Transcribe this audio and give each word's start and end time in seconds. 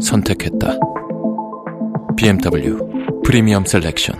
선택했다. 0.00 0.78
BMW 2.16 2.78
프리미엄 3.24 3.64
셀렉션. 3.64 4.18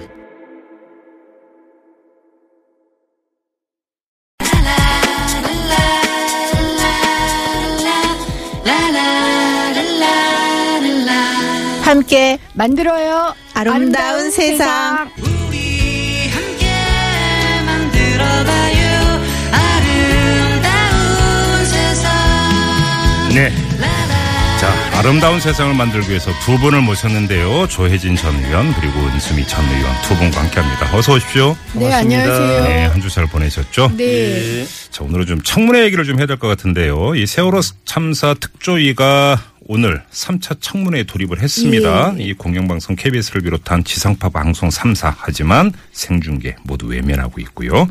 함께 11.82 12.38
만들어요. 12.54 13.34
아름다운 13.52 14.30
아름다운 14.30 14.30
세상 14.30 15.10
네. 23.34 23.69
자, 25.02 25.08
아름다운 25.08 25.40
세상을 25.40 25.74
만들기 25.74 26.10
위해서 26.10 26.30
두 26.44 26.58
분을 26.58 26.82
모셨는데요. 26.82 27.66
조혜진 27.68 28.16
전 28.16 28.34
의원 28.44 28.72
그리고 28.74 28.98
은수미 29.00 29.46
전 29.46 29.64
의원 29.64 30.02
두 30.02 30.14
분과 30.16 30.40
함께합니다. 30.42 30.94
어서 30.96 31.14
오십시오. 31.14 31.56
네, 31.74 31.92
안녕하세요. 31.92 32.64
네, 32.64 32.84
한 32.86 33.00
주 33.00 33.08
잘 33.08 33.26
보내셨죠? 33.26 33.92
네. 33.96 34.66
자, 34.90 35.02
오늘은 35.04 35.26
좀 35.26 35.40
청문회 35.42 35.84
얘기를 35.84 36.04
좀 36.04 36.18
해야 36.18 36.26
될 36.26 36.36
것 36.36 36.48
같은데요. 36.48 37.14
이 37.14 37.26
세월호 37.26 37.60
참사 37.86 38.34
특조위가 38.34 39.42
오늘 39.66 40.02
3차 40.12 40.58
청문회에 40.60 41.04
돌입을 41.04 41.40
했습니다. 41.40 42.14
예. 42.18 42.22
이 42.22 42.32
공영방송 42.34 42.96
KBS를 42.96 43.42
비롯한 43.42 43.84
지상파 43.84 44.28
방송 44.30 44.68
3사 44.68 45.14
하지만 45.18 45.72
생중계 45.92 46.56
모두 46.64 46.86
외면하고 46.86 47.40
있고요. 47.40 47.88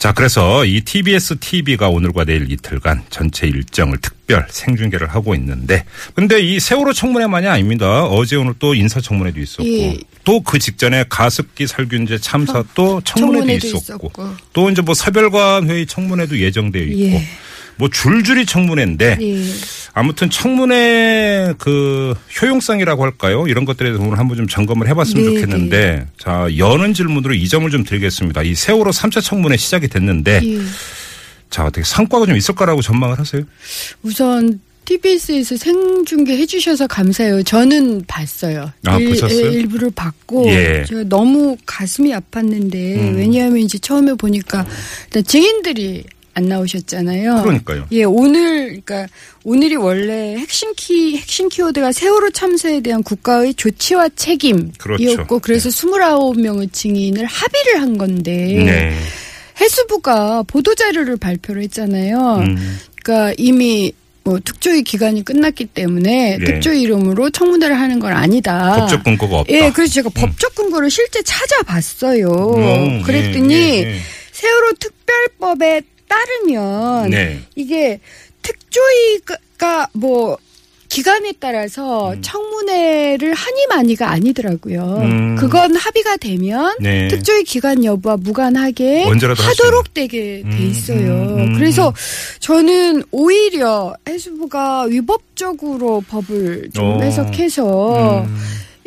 자, 0.00 0.12
그래서 0.12 0.64
이 0.64 0.80
TBS 0.80 1.36
TV가 1.40 1.90
오늘과 1.90 2.24
내일 2.24 2.50
이틀간 2.50 3.02
전체 3.10 3.46
일정을 3.46 3.98
특별 3.98 4.46
생중계를 4.48 5.06
하고 5.10 5.34
있는데 5.34 5.84
근데 6.14 6.40
이 6.40 6.58
세월호 6.58 6.94
청문회만이 6.94 7.46
아닙니다. 7.46 8.06
어제 8.06 8.36
오늘 8.36 8.54
또 8.58 8.74
인사청문회도 8.74 9.38
있었고 9.38 9.68
예. 9.68 9.98
또그 10.24 10.58
직전에 10.58 11.04
가습기 11.10 11.66
살균제 11.66 12.16
참사 12.16 12.64
또 12.74 13.02
청문회도, 13.04 13.58
청문회도 13.60 13.66
있었고, 13.66 14.10
있었고. 14.14 14.36
또 14.54 14.70
이제 14.70 14.80
뭐 14.80 14.94
사별관 14.94 15.68
회의 15.68 15.84
청문회도 15.84 16.38
예정되어 16.38 16.82
있고 16.82 17.00
예. 17.02 17.22
뭐 17.80 17.88
줄줄이 17.88 18.44
청문회인데 18.44 19.16
예. 19.22 19.44
아무튼 19.94 20.28
청문회 20.28 21.54
그 21.56 22.14
효용성이라고 22.40 23.02
할까요? 23.02 23.46
이런 23.48 23.64
것들에 23.64 23.88
대해서 23.88 24.04
오늘 24.04 24.18
한번 24.18 24.36
좀 24.36 24.46
점검을 24.46 24.86
해봤으면 24.88 25.24
네, 25.24 25.40
좋겠는데 25.40 26.06
자 26.18 26.46
여는 26.58 26.92
질문으로 26.92 27.32
이 27.32 27.48
점을 27.48 27.68
좀 27.70 27.82
드리겠습니다. 27.82 28.42
이 28.42 28.54
세월호 28.54 28.90
3차 28.90 29.24
청문회 29.24 29.56
시작이 29.56 29.88
됐는데 29.88 30.40
예. 30.44 30.58
자 31.48 31.64
어떻게 31.64 31.82
성과가 31.82 32.26
좀 32.26 32.36
있을 32.36 32.54
거라고 32.54 32.82
전망을 32.82 33.18
하세요? 33.18 33.42
우선 34.02 34.60
TBS에서 34.84 35.56
생중계 35.56 36.36
해주셔서 36.36 36.86
감사해요. 36.86 37.42
저는 37.44 38.04
봤어요. 38.06 38.72
아, 38.84 38.98
보셨어요? 38.98 39.50
일부를 39.52 39.90
봤고 39.92 40.46
예. 40.48 40.84
제가 40.86 41.04
너무 41.04 41.56
가슴이 41.64 42.12
아팠는데 42.12 42.74
음. 42.74 43.14
왜냐하면 43.16 43.58
이제 43.58 43.78
처음에 43.78 44.14
보니까 44.14 44.66
증인들이 45.24 46.04
안 46.34 46.44
나오셨잖아요. 46.44 47.42
그러니까요. 47.42 47.86
예, 47.92 48.04
오늘 48.04 48.80
그러니까 48.82 49.06
오늘이 49.44 49.76
원래 49.76 50.36
핵심 50.36 50.72
키 50.76 51.16
핵심 51.16 51.48
키워드가 51.48 51.92
세월호 51.92 52.30
참사에 52.30 52.80
대한 52.80 53.02
국가의 53.02 53.54
조치와 53.54 54.10
책임이었고 54.16 54.72
그렇죠. 54.78 55.38
그래서 55.40 55.68
29명의 55.68 56.72
증인을 56.72 57.26
합의를 57.26 57.80
한 57.80 57.98
건데 57.98 58.62
네. 58.64 58.96
해수부가 59.60 60.44
보도 60.44 60.74
자료를 60.74 61.16
발표를 61.16 61.62
했잖아요. 61.62 62.36
음. 62.38 62.78
그러니까 63.02 63.34
이미 63.36 63.92
뭐 64.22 64.38
특조위 64.44 64.82
기간이 64.82 65.24
끝났기 65.24 65.66
때문에 65.66 66.38
예. 66.40 66.44
특조위 66.44 66.82
이름으로 66.82 67.30
청문회를 67.30 67.78
하는 67.78 67.98
건 68.00 68.12
아니다. 68.12 68.76
법적 68.76 69.04
근거가 69.04 69.38
없다. 69.40 69.52
예, 69.52 69.70
그래서 69.74 69.94
제가 69.94 70.10
법적 70.10 70.54
근거를 70.54 70.90
실제 70.90 71.22
찾아봤어요. 71.22 72.28
음, 72.28 73.02
그랬더니 73.02 73.54
예, 73.54 73.58
예, 73.58 73.94
예. 73.94 73.98
세월호 74.32 74.72
특별법에 74.78 75.82
따르면 76.10 77.10
네. 77.10 77.40
이게 77.54 78.00
특조위가 78.42 79.88
뭐 79.92 80.36
기간에 80.88 81.32
따라서 81.38 82.16
청문회를 82.20 83.32
하니 83.32 83.66
마니가 83.68 84.10
아니더라고요. 84.10 84.98
음. 85.02 85.36
그건 85.36 85.76
합의가 85.76 86.16
되면 86.16 86.74
네. 86.80 87.06
특조위 87.06 87.44
기간 87.44 87.84
여부와 87.84 88.16
무관하게 88.16 89.04
하도록 89.04 89.94
되게 89.94 90.42
돼 90.42 90.48
음, 90.48 90.68
있어요. 90.68 91.12
음, 91.12 91.38
음. 91.38 91.54
그래서 91.54 91.94
저는 92.40 93.04
오히려 93.12 93.94
해수부가 94.08 94.82
위법적으로 94.82 96.02
법을 96.08 96.70
좀 96.74 96.84
어. 96.84 97.00
해석해서 97.00 98.24
음. 98.24 98.36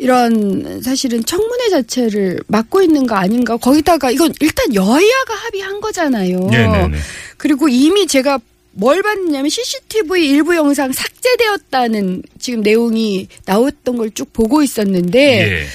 이런 0.04 0.82
사실은 0.82 1.24
청문회 1.24 1.70
자체를 1.70 2.40
막고 2.46 2.82
있는 2.82 3.06
거 3.06 3.14
아닌가. 3.14 3.56
거기다가 3.56 4.10
이건 4.10 4.32
일단 4.40 4.74
여야가 4.74 5.34
합의한 5.34 5.80
거잖아요. 5.80 6.40
네네네. 6.50 6.98
그리고 7.38 7.68
이미 7.68 8.06
제가 8.06 8.38
뭘 8.72 9.02
봤냐면 9.02 9.48
CCTV 9.48 10.28
일부 10.28 10.54
영상 10.56 10.92
삭제되었다는 10.92 12.22
지금 12.38 12.60
내용이 12.60 13.28
나왔던 13.46 13.96
걸 13.96 14.10
쭉 14.14 14.32
보고 14.32 14.62
있었는데 14.62 15.60
예. 15.60 15.66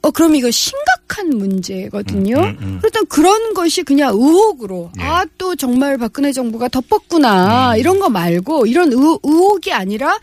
어 0.00 0.10
그럼 0.10 0.34
이거 0.34 0.50
심각한 0.50 1.28
문제거든요. 1.30 2.36
음, 2.38 2.42
음, 2.42 2.56
음. 2.62 2.78
그렇다면 2.80 3.06
그런 3.06 3.54
것이 3.54 3.82
그냥 3.84 4.14
의혹으로 4.14 4.90
예. 4.98 5.02
아또 5.04 5.54
정말 5.56 5.96
박근혜 5.98 6.32
정부가 6.32 6.68
덮었구나 6.68 7.74
음. 7.74 7.78
이런 7.78 8.00
거 8.00 8.08
말고 8.08 8.66
이런 8.66 8.92
의, 8.92 8.98
의혹이 9.22 9.72
아니라 9.72 10.18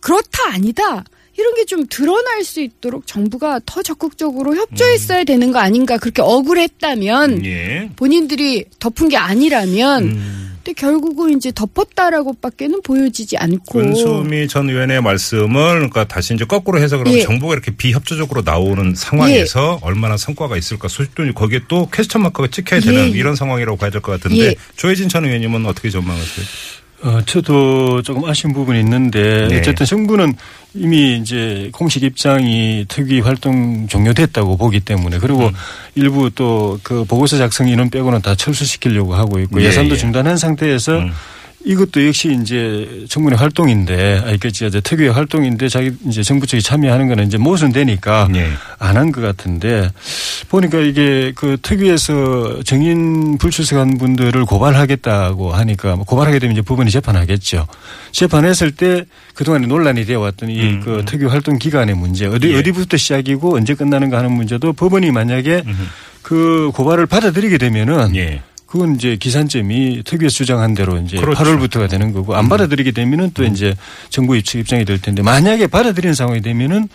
그렇다 0.00 0.50
아니다. 0.52 1.04
이런 1.38 1.54
게 1.54 1.64
좀 1.68 1.86
드러날 1.86 2.44
수 2.44 2.60
있도록 2.62 3.06
정부가 3.06 3.60
더 3.66 3.82
적극적으로 3.82 4.56
협조했어야 4.56 5.24
되는 5.24 5.52
거 5.52 5.58
아닌가 5.58 5.98
그렇게 5.98 6.22
억울했다면 6.22 7.44
예. 7.44 7.90
본인들이 7.94 8.64
덮은 8.78 9.10
게 9.10 9.18
아니라면 9.18 10.04
음. 10.04 10.54
근데 10.64 10.72
결국은 10.72 11.36
이제 11.36 11.52
덮었다라고밖에는 11.54 12.80
보여지지 12.82 13.36
않고 13.36 13.80
은수미 13.80 14.48
전 14.48 14.70
의원의 14.70 15.02
말씀을 15.02 15.74
그러니까 15.74 16.04
다시 16.04 16.32
이제 16.34 16.44
거꾸로 16.46 16.80
해석을 16.80 17.06
하면 17.06 17.18
예. 17.18 17.22
정부가 17.22 17.52
이렇게 17.52 17.70
비협조적으로 17.76 18.40
나오는 18.44 18.94
상황에서 18.94 19.78
얼마나 19.82 20.16
성과가 20.16 20.56
있을까 20.56 20.88
소식도 20.88 21.34
거기에 21.34 21.60
또 21.68 21.88
퀘스천 21.90 22.22
마크가 22.22 22.48
찍혀야 22.50 22.80
되는 22.80 23.04
예. 23.06 23.08
이런 23.10 23.36
상황이라고 23.36 23.76
봐야 23.76 23.90
될 23.90 24.00
것 24.00 24.12
같은데 24.12 24.46
예. 24.46 24.54
조혜진 24.76 25.08
전 25.10 25.26
의원님은 25.26 25.66
어떻게 25.66 25.90
전망하세요? 25.90 26.46
어, 27.02 27.20
저도 27.26 28.02
조금 28.02 28.28
아쉬운 28.28 28.52
부분이 28.52 28.80
있는데 28.80 29.46
네. 29.48 29.58
어쨌든 29.58 29.86
정부는 29.86 30.34
이미 30.74 31.16
이제 31.16 31.70
공식 31.72 32.02
입장이 32.02 32.86
특위 32.88 33.20
활동 33.20 33.86
종료됐다고 33.86 34.56
보기 34.56 34.80
때문에 34.80 35.18
그리고 35.18 35.46
음. 35.46 35.52
일부 35.94 36.30
또 36.30 36.78
그 36.82 37.04
보고서 37.04 37.38
작성 37.38 37.68
인원 37.68 37.90
빼고는 37.90 38.22
다 38.22 38.34
철수시키려고 38.34 39.14
하고 39.14 39.38
있고 39.40 39.60
예, 39.60 39.66
예산도 39.66 39.94
예. 39.94 39.98
중단한 39.98 40.36
상태에서 40.36 40.98
음. 40.98 41.12
이것도 41.64 42.06
역시 42.06 42.38
이제 42.40 43.04
정부의 43.08 43.36
활동인데, 43.36 44.22
아, 44.24 44.30
이게 44.30 44.48
이제 44.48 44.68
특유의 44.70 45.12
활동인데 45.12 45.68
자기 45.68 45.92
이제 46.06 46.22
정부 46.22 46.46
측이 46.46 46.62
참여하는 46.62 47.08
거는 47.08 47.26
이제 47.26 47.36
모순되니까 47.36 48.28
예. 48.36 48.50
안한 48.78 49.10
것 49.10 49.20
같은데 49.20 49.90
보니까 50.48 50.78
이게 50.78 51.32
그 51.34 51.56
특위에서 51.60 52.62
정인 52.62 53.38
불출석한 53.38 53.98
분들을 53.98 54.44
고발하겠다고 54.44 55.52
하니까 55.52 55.96
뭐 55.96 56.04
고발하게 56.04 56.38
되면 56.38 56.52
이제 56.54 56.62
법원이 56.62 56.90
재판하겠죠. 56.90 57.66
재판했을 58.12 58.70
때 58.70 59.04
그동안에 59.34 59.66
논란이 59.66 60.04
되어 60.04 60.20
왔던 60.20 60.50
이 60.50 60.60
음, 60.60 60.82
그 60.84 60.98
음. 60.98 61.04
특위 61.04 61.26
활동 61.26 61.58
기간의 61.58 61.96
문제 61.96 62.26
어디 62.26 62.52
예. 62.52 62.58
어디부터 62.58 62.96
시작이고 62.96 63.56
언제 63.56 63.74
끝나는가 63.74 64.18
하는 64.18 64.32
문제도 64.32 64.72
법원이 64.72 65.10
만약에 65.10 65.64
음흠. 65.66 65.82
그 66.22 66.70
고발을 66.74 67.06
받아들이게 67.06 67.58
되면은 67.58 68.14
예. 68.16 68.42
그건 68.68 68.96
이제 68.96 69.16
기산점이 69.16 70.02
특위에서 70.04 70.34
주장한 70.34 70.74
대로 70.74 70.98
이제 70.98 71.16
그렇죠. 71.16 71.42
8월부터가 71.42 71.88
되는 71.88 72.12
거고 72.12 72.36
안 72.36 72.50
받아들이게 72.50 72.90
되면은 72.90 73.30
또 73.32 73.44
이제 73.44 73.74
정부 74.10 74.36
입측 74.36 74.60
입장이 74.60 74.84
될 74.84 75.00
텐데 75.00 75.22
만약에 75.22 75.68
받아들이는 75.68 76.14
상황이 76.14 76.42
되면은 76.42 76.88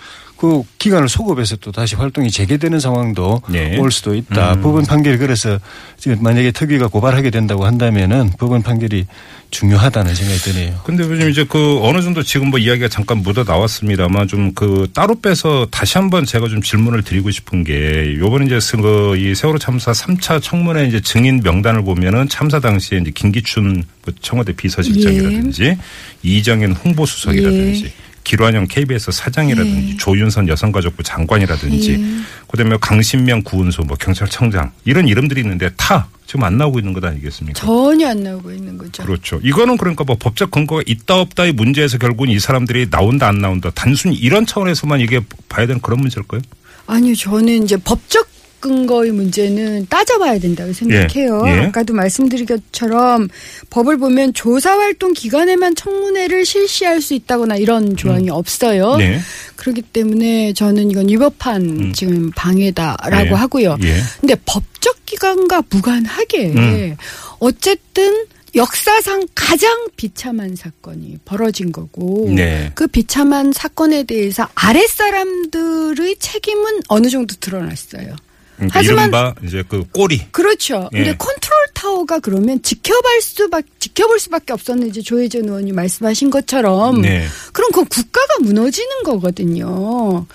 그 0.44 0.64
기간을 0.78 1.08
소급해서 1.08 1.56
또 1.58 1.72
다시 1.72 1.96
활동이 1.96 2.30
재개되는 2.30 2.80
상황도 2.80 3.44
네. 3.48 3.78
올 3.78 3.92
수도 3.92 4.14
있다. 4.14 4.56
음. 4.56 4.62
법원 4.62 4.86
판결이 4.86 5.18
그래서 5.18 5.58
지금 5.98 6.18
만약에 6.22 6.52
특위가 6.52 6.88
고발하게 6.88 7.30
된다고 7.30 7.66
한다면은 7.66 8.32
법원 8.38 8.62
판결이 8.62 9.08
중요하다는 9.52 10.16
생각이 10.16 10.40
드네요. 10.40 10.82
근데 10.84 11.04
요즘 11.04 11.30
이제 11.30 11.46
그 11.48 11.80
어느 11.84 12.02
정도 12.02 12.24
지금 12.24 12.50
뭐 12.50 12.60
이야기가 12.60 12.88
잠깐 12.90 13.20
묻어 13.20 13.44
나왔습니다만 13.44 14.28
좀 14.28 14.54
그 14.56 14.88
따로 14.94 15.16
빼서 15.16 15.68
다시 15.72 15.98
한번 15.98 16.26
제가 16.26 16.48
좀 16.48 16.62
질문을 16.62 17.04
드리고 17.04 17.32
싶은 17.32 17.64
게 17.64 18.16
요번에 18.18 18.46
이제 18.46 18.60
그이 18.78 19.36
세월호 19.36 19.58
참사 19.58 19.92
3차 19.92 20.42
청문회 20.42 20.86
이제 20.86 21.02
증인 21.02 21.42
명단을 21.44 21.84
보면은 21.84 22.30
참사 22.30 22.60
당시에 22.60 23.00
이제 23.00 23.12
김기춘 23.14 23.84
뭐 24.06 24.14
청와대 24.22 24.54
비서실장이라든지 24.54 25.78
이정현 26.22 26.74
홍보수석이라든지 26.74 27.86
예. 27.86 28.03
기관영 28.24 28.68
KBS 28.68 29.12
사장이라든지 29.12 29.98
조윤선 29.98 30.48
여성가족부 30.48 31.04
장관이라든지 31.04 32.24
그다음에 32.48 32.78
강신명 32.80 33.44
구은소 33.44 33.84
뭐 33.84 33.98
경찰청장 33.98 34.72
이런 34.86 35.08
이름들이 35.08 35.42
있는데 35.42 35.70
다 35.76 36.08
지금 36.26 36.44
안 36.44 36.58
나오고 36.58 36.80
있는 36.80 36.94
것 36.94 37.04
아니겠습니까? 37.04 37.60
전혀 37.60 38.10
안 38.10 38.24
나오고 38.24 38.52
있는 38.52 38.78
거죠. 38.78 39.04
그렇죠. 39.04 39.40
이거는 39.44 39.78
그러니까 39.78 40.04
뭐 40.04 40.16
법적 40.20 40.52
근거가 40.52 40.82
있다 40.86 41.20
없다의 41.20 41.54
문제에서 41.54 41.98
결국은 41.98 42.30
이 42.30 42.40
사람들이 42.40 42.90
나온다 42.90 43.28
안 43.28 43.40
나온다 43.40 43.70
단순히 43.76 44.16
이런 44.16 44.46
차원에서만 44.46 45.00
이게 45.00 45.20
봐야 45.50 45.68
되는 45.68 45.82
그런 45.82 46.00
문제일까요? 46.00 46.42
아니요, 46.88 47.16
저는 47.16 47.64
이제 47.64 47.78
법적 47.78 48.28
근거의 48.64 49.12
문제는 49.12 49.88
따져봐야 49.90 50.40
된다고 50.40 50.72
생각해요. 50.72 51.44
예, 51.48 51.52
예. 51.52 51.60
아까도 51.66 51.94
말씀드린 51.94 52.46
것처럼 52.46 53.28
법을 53.70 53.98
보면 53.98 54.34
조사 54.34 54.72
활동 54.78 55.12
기간에만 55.12 55.76
청문회를 55.76 56.46
실시할 56.46 57.02
수 57.02 57.14
있다거나 57.14 57.58
이런 57.58 57.98
조항이 57.98 58.30
없어요. 58.30 58.96
네. 58.96 59.20
그렇기 59.58 59.82
때문에 59.82 60.54
저는 60.54 60.92
이건 60.92 61.10
위법한 61.10 61.92
지금 61.94 62.32
방해다라고 62.32 63.28
예. 63.28 63.32
하고요. 63.32 63.78
예. 63.84 63.96
근데 64.22 64.36
법적 64.46 65.06
기관과 65.08 65.64
무관하게 65.70 66.46
음. 66.56 66.96
어쨌든 67.40 68.28
역사상 68.56 69.28
가장 69.36 69.90
비참한 69.98 70.56
사건이 70.56 71.18
벌어진 71.26 71.74
거고 71.74 72.30
네. 72.34 72.72
그 72.76 72.88
비참한 72.88 73.52
사건에 73.52 74.04
대해서 74.04 74.48
아랫사람들의 74.56 76.16
책임은 76.20 76.84
어느 76.88 77.10
정도 77.10 77.36
드러났어요. 77.42 78.16
그러니까 78.56 78.80
하지만- 78.80 79.04
이른바 79.10 79.34
이제 79.44 79.64
그 79.68 79.84
꼬리. 79.92 80.22
그렇죠. 80.32 80.90
근데 80.92 81.10
예. 81.10 81.16
컨트롤 81.18 81.58
타워가 81.74 82.20
그러면 82.20 82.62
지켜볼 82.62 83.22
수밖 83.22 83.66
지켜볼 83.80 84.20
수밖에 84.20 84.54
없었는지 84.54 85.04
조혜전 85.04 85.46
의원이 85.46 85.72
말씀하신 85.72 86.30
것처럼 86.30 87.02
네. 87.02 87.26
그럼 87.52 87.72
그 87.72 87.84
국가가 87.86 88.40
무너지는 88.42 89.04
거거든요. 89.04 90.26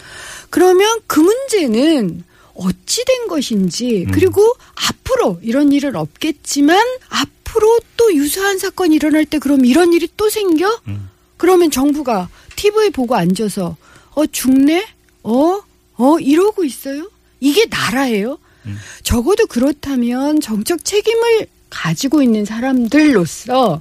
그러면 0.50 0.99
그 1.06 1.20
문제는 1.20 2.25
어찌 2.55 3.05
된 3.05 3.29
것인지 3.29 4.05
음. 4.09 4.11
그리고 4.12 4.43
앞으로 4.88 5.38
이런 5.43 5.73
일은 5.73 5.94
없겠지만 5.94 6.79
앞으로 7.09 7.79
또 7.97 8.12
유사한 8.14 8.59
사건이 8.59 8.97
일어날 8.97 9.25
때 9.25 9.38
그럼 9.38 9.64
이런 9.64 9.93
일이 9.93 10.09
또 10.17 10.29
생겨? 10.29 10.69
음. 10.88 11.09
그러면 11.37 11.71
정부가 11.71 12.29
TV 12.56 12.91
보고 12.91 13.14
앉아서 13.14 13.76
어 14.14 14.26
죽네? 14.26 14.85
어? 15.23 15.61
어 15.99 16.19
이러고 16.19 16.64
있어요? 16.64 17.09
이게 17.40 17.67
나라예요? 17.67 18.38
음. 18.67 18.79
적어도 19.02 19.46
그렇다면 19.46 20.40
정적 20.40 20.85
책임을 20.85 21.46
가지고 21.70 22.23
있는 22.23 22.44
사람들로서 22.44 23.81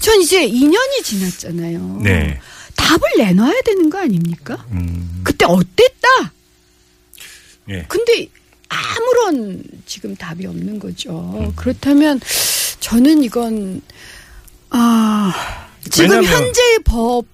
전 0.00 0.20
이제 0.20 0.46
2년이 0.48 1.04
지났잖아요. 1.04 2.00
네. 2.02 2.40
답을 2.76 3.00
내놔야 3.18 3.62
되는 3.64 3.90
거 3.90 3.98
아닙니까? 3.98 4.64
음. 4.72 5.20
그때 5.22 5.44
어땠다? 5.44 6.32
예. 7.70 7.84
근데 7.88 8.28
아무런 8.68 9.62
지금 9.86 10.16
답이 10.16 10.46
없는 10.46 10.78
거죠. 10.78 11.34
음. 11.38 11.52
그렇다면 11.56 12.20
저는 12.80 13.24
이건 13.24 13.82
아 14.70 15.68
지금 15.90 16.22
현재의 16.24 16.78
법 16.84 17.26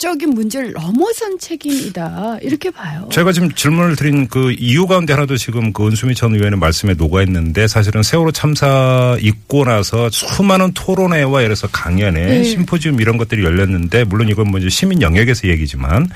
적인 0.00 0.30
문제를 0.30 0.72
넘어선 0.72 1.38
책임이다 1.38 2.38
이렇게 2.40 2.70
봐요. 2.70 3.06
제가 3.12 3.32
지금 3.32 3.52
질문을 3.52 3.96
드린 3.96 4.26
그 4.28 4.50
이유 4.52 4.86
가운데 4.86 5.12
하나도 5.12 5.36
지금 5.36 5.74
그 5.74 5.86
은수미 5.86 6.14
전 6.14 6.34
의원의 6.34 6.58
말씀에 6.58 6.94
녹아 6.94 7.22
있는데 7.24 7.68
사실은 7.68 8.02
세월호 8.02 8.32
참사 8.32 9.18
있고 9.20 9.64
나서 9.66 10.08
수많은 10.10 10.72
토론회와 10.72 11.42
들어서 11.42 11.68
강연회, 11.68 12.24
네. 12.24 12.44
심포지움 12.44 12.98
이런 13.02 13.18
것들이 13.18 13.44
열렸는데 13.44 14.04
물론 14.04 14.30
이건 14.30 14.50
뭐 14.50 14.58
시민 14.70 15.02
영역에서 15.02 15.48
얘기지만 15.48 16.08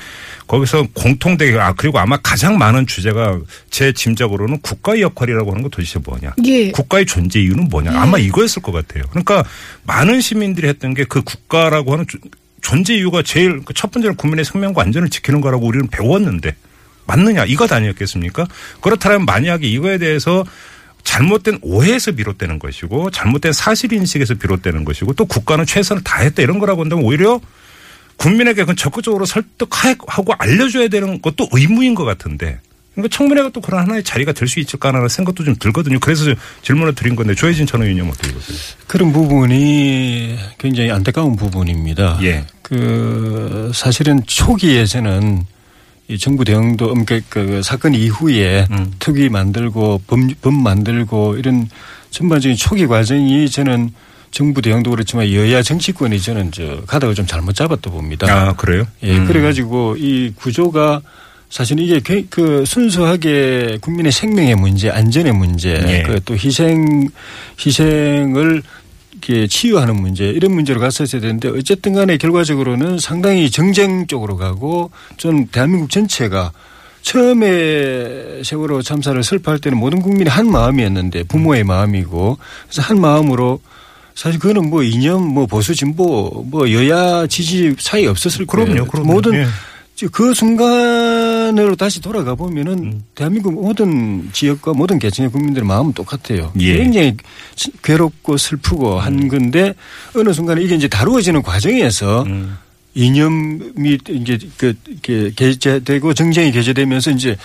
거기서 0.47 0.87
공통되게 0.95 1.59
아 1.59 1.75
그리고 1.75 1.99
아마 1.99 2.17
가장 2.17 2.57
많은 2.57 2.87
주제가 2.87 3.39
제 3.71 3.93
짐작으로는 3.93 4.61
국가의 4.63 5.03
역할이라고 5.03 5.51
하는 5.51 5.63
거 5.63 5.69
도대체 5.69 5.99
뭐냐. 5.99 6.33
예. 6.47 6.71
국가의 6.71 7.05
존재 7.05 7.39
이유는 7.41 7.69
뭐냐. 7.69 7.93
아마 8.01 8.17
이거였을 8.19 8.63
것 8.63 8.73
같아요. 8.73 9.05
그러니까 9.11 9.45
많은 9.83 10.23
시민들이 10.23 10.69
했던 10.69 10.95
게 10.95 11.05
그 11.05 11.21
국가라고 11.23 11.93
하는 11.93 12.07
조- 12.07 12.17
존재 12.65 12.95
이유가 12.95 13.23
제일 13.23 13.61
그첫 13.61 13.91
번째는 13.93 14.17
국민의 14.17 14.45
생명과 14.47 14.83
안전을 14.83 15.11
지키는 15.11 15.41
거라고 15.43 15.67
우리는 15.67 15.87
배웠는데 15.89 16.57
맞느냐 17.07 17.45
이것 17.45 17.71
아니었겠습니까? 17.71 18.47
그렇다면 18.81 19.27
만약에 19.27 19.69
이거에 19.69 19.99
대해서 19.99 20.45
잘못된 21.05 21.59
오해에서 21.61 22.13
비롯되는 22.13 22.59
것이고 22.59 23.11
잘못된 23.11 23.53
사실 23.53 23.93
인식에서 23.93 24.35
비롯되는 24.35 24.85
것이고 24.87 25.13
또 25.13 25.27
국가는 25.27 25.65
최선을 25.67 26.03
다했다 26.03 26.41
이런 26.43 26.59
거라고 26.59 26.81
한다면 26.81 27.05
오히려 27.05 27.39
국민에게 28.17 28.65
그 28.65 28.75
적극적으로 28.75 29.27
설득하고 29.27 30.33
알려줘야 30.39 30.89
되는 30.89 31.21
것도 31.21 31.49
의무인 31.53 31.95
것 31.95 32.05
같은데. 32.05 32.61
그러니까 32.95 33.15
청문회가 33.15 33.51
또 33.51 33.61
그런 33.61 33.83
하나의 33.83 34.05
자리가 34.05 34.33
될 34.33 34.49
수 34.49 34.61
있을까라는 34.61 35.09
생각도 35.09 35.43
좀 35.45 35.57
들거든요. 35.59 35.99
그래서 35.99 36.33
질문을 36.63 36.95
드린 36.95 37.17
건데 37.17 37.35
조혜진 37.35 37.67
전 37.67 37.83
의원님 37.83 38.09
어떻게 38.09 38.33
보세요? 38.33 38.57
그런 38.87 39.13
부분이 39.13 40.39
굉장히 40.59 40.91
안타까운 40.93 41.35
부분입니다. 41.35 42.21
예. 42.23 42.47
그 42.65 43.71
사실은 43.75 44.23
초기에서는 44.27 45.45
이 46.09 46.19
정부 46.19 46.45
대응도 46.45 46.93
음, 46.93 47.05
그, 47.05 47.21
그 47.29 47.63
사건 47.63 47.95
이후에 47.95 48.67
음. 48.71 48.93
특위 48.99 49.29
만들고 49.29 50.03
법, 50.07 50.19
법 50.41 50.53
만들고 50.55 51.37
이런 51.37 51.69
전반적인 52.11 52.57
초기 52.57 52.87
과정이 52.87 53.49
저는 53.49 53.91
정부 54.31 54.61
대응도 54.63 54.91
그렇지만 54.91 55.31
여야 55.33 55.63
정치권이 55.63 56.21
저는 56.21 56.53
저 56.53 56.83
가닥을 56.87 57.15
좀 57.15 57.27
잘못 57.27 57.55
잡았다 57.55 57.91
봅니다. 57.91 58.27
아 58.31 58.53
그래요? 58.55 58.87
예, 59.03 59.17
음. 59.17 59.27
그래가지고 59.27 59.97
이 59.99 60.33
구조가 60.35 61.03
사실 61.51 61.79
이게 61.79 62.01
그- 62.01 62.27
그 62.31 62.65
순수하게 62.67 63.79
국민의 63.81 64.11
생명의 64.11 64.57
문제, 64.57 64.91
안전의 64.91 65.33
문제, 65.35 65.81
예. 65.87 66.03
그또 66.03 66.35
희생 66.35 67.09
희생을 67.65 68.63
이렇게 69.27 69.47
치유하는 69.47 69.97
문제 69.97 70.27
이런 70.27 70.53
문제로 70.53 70.81
갔었어야 70.81 71.21
되는데 71.21 71.49
어쨌든 71.49 71.95
간에 71.95 72.17
결과적으로는 72.17 72.99
상당히 72.99 73.51
정쟁 73.51 74.07
쪽으로 74.07 74.37
가고 74.37 74.91
좀 75.17 75.47
대한민국 75.47 75.91
전체가 75.91 76.53
처음에 77.03 78.43
세월호 78.43 78.83
참사를 78.83 79.23
설파할 79.23 79.61
때는 79.61 79.79
모든 79.79 80.01
국민이 80.01 80.29
한 80.29 80.51
마음이었는데 80.51 81.25
부모의 81.25 81.65
마음이고 81.65 82.39
그래서 82.65 82.83
한 82.83 83.01
마음으로 83.01 83.61
사실 84.15 84.39
그거는 84.39 84.71
뭐 84.71 84.83
이념 84.83 85.23
뭐 85.23 85.47
보수 85.47 85.75
진보 85.75 86.45
뭐 86.47 86.71
여야 86.71 87.27
지지 87.27 87.75
차이 87.79 88.07
없었을 88.07 88.47
거예요. 88.47 88.67
그럼요, 88.67 88.91
그럼요. 88.91 89.13
모든 89.13 89.35
예. 89.35 89.47
그 90.13 90.35
순간 90.35 90.67
으로 91.59 91.77
다시 91.77 92.01
돌아가 92.01 92.35
보면은 92.35 92.73
음. 92.79 93.03
대한민국 93.15 93.53
모든 93.55 94.29
지역과 94.33 94.73
모든 94.73 94.99
계층의 94.99 95.31
국민들의 95.31 95.67
마음은 95.67 95.93
똑같아요. 95.93 96.53
예. 96.61 96.77
굉장히 96.79 97.17
시- 97.55 97.71
괴롭고 97.83 98.37
슬프고 98.37 98.99
한 98.99 99.29
건데 99.29 99.75
어느 100.17 100.33
순간에 100.33 100.63
이게 100.63 100.75
이제 100.75 100.89
다루어지는 100.89 101.43
과정에서 101.43 102.23
음. 102.25 102.57
이념이 102.95 103.99
이제 104.09 104.39
그 104.57 104.75
이렇게 104.87 105.31
개재되고 105.35 106.15
정쟁이 106.15 106.53
개재되면서 106.53 107.11
이제 107.11 107.37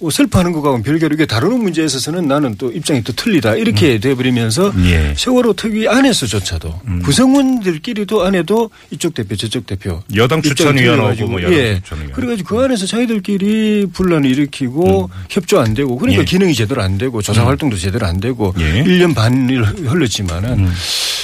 어, 0.00 0.10
슬퍼하는 0.10 0.52
것과는 0.52 0.82
별개로 0.82 1.14
이게 1.14 1.26
다루는 1.26 1.60
문제에 1.60 1.84
있어서는 1.84 2.28
나는 2.28 2.54
또 2.56 2.70
입장이 2.70 3.02
또 3.02 3.12
틀리다 3.12 3.56
이렇게 3.56 3.98
돼버리면서 3.98 4.72
예. 4.84 5.14
세월호 5.16 5.54
특위 5.54 5.88
안에서조차도 5.88 6.80
구성원들끼리도 7.04 8.24
안에도 8.24 8.70
이쪽 8.90 9.14
대표 9.14 9.34
저쪽 9.36 9.66
대표 9.66 10.02
여당 10.14 10.40
추천위원하고 10.42 11.26
뭐 11.26 11.42
여당 11.42 11.54
예. 11.58 11.80
추천위원. 11.82 12.12
그래가지고 12.12 12.48
그 12.56 12.62
안에서 12.62 12.86
자기들끼리 12.86 13.86
분란을 13.92 14.30
일으키고 14.30 15.10
협조 15.30 15.58
안 15.58 15.74
되고 15.74 15.96
그러니까 15.96 16.22
예. 16.22 16.24
기능이 16.24 16.54
제대로 16.54 16.82
안 16.82 16.98
되고 16.98 17.20
조사 17.22 17.44
활동도 17.44 17.76
제대로 17.76 18.06
안 18.06 18.20
되고 18.20 18.54
예. 18.58 18.84
1년 18.84 19.14
반을 19.14 19.64
흘렀지만은 19.64 20.58
음. 20.60 20.72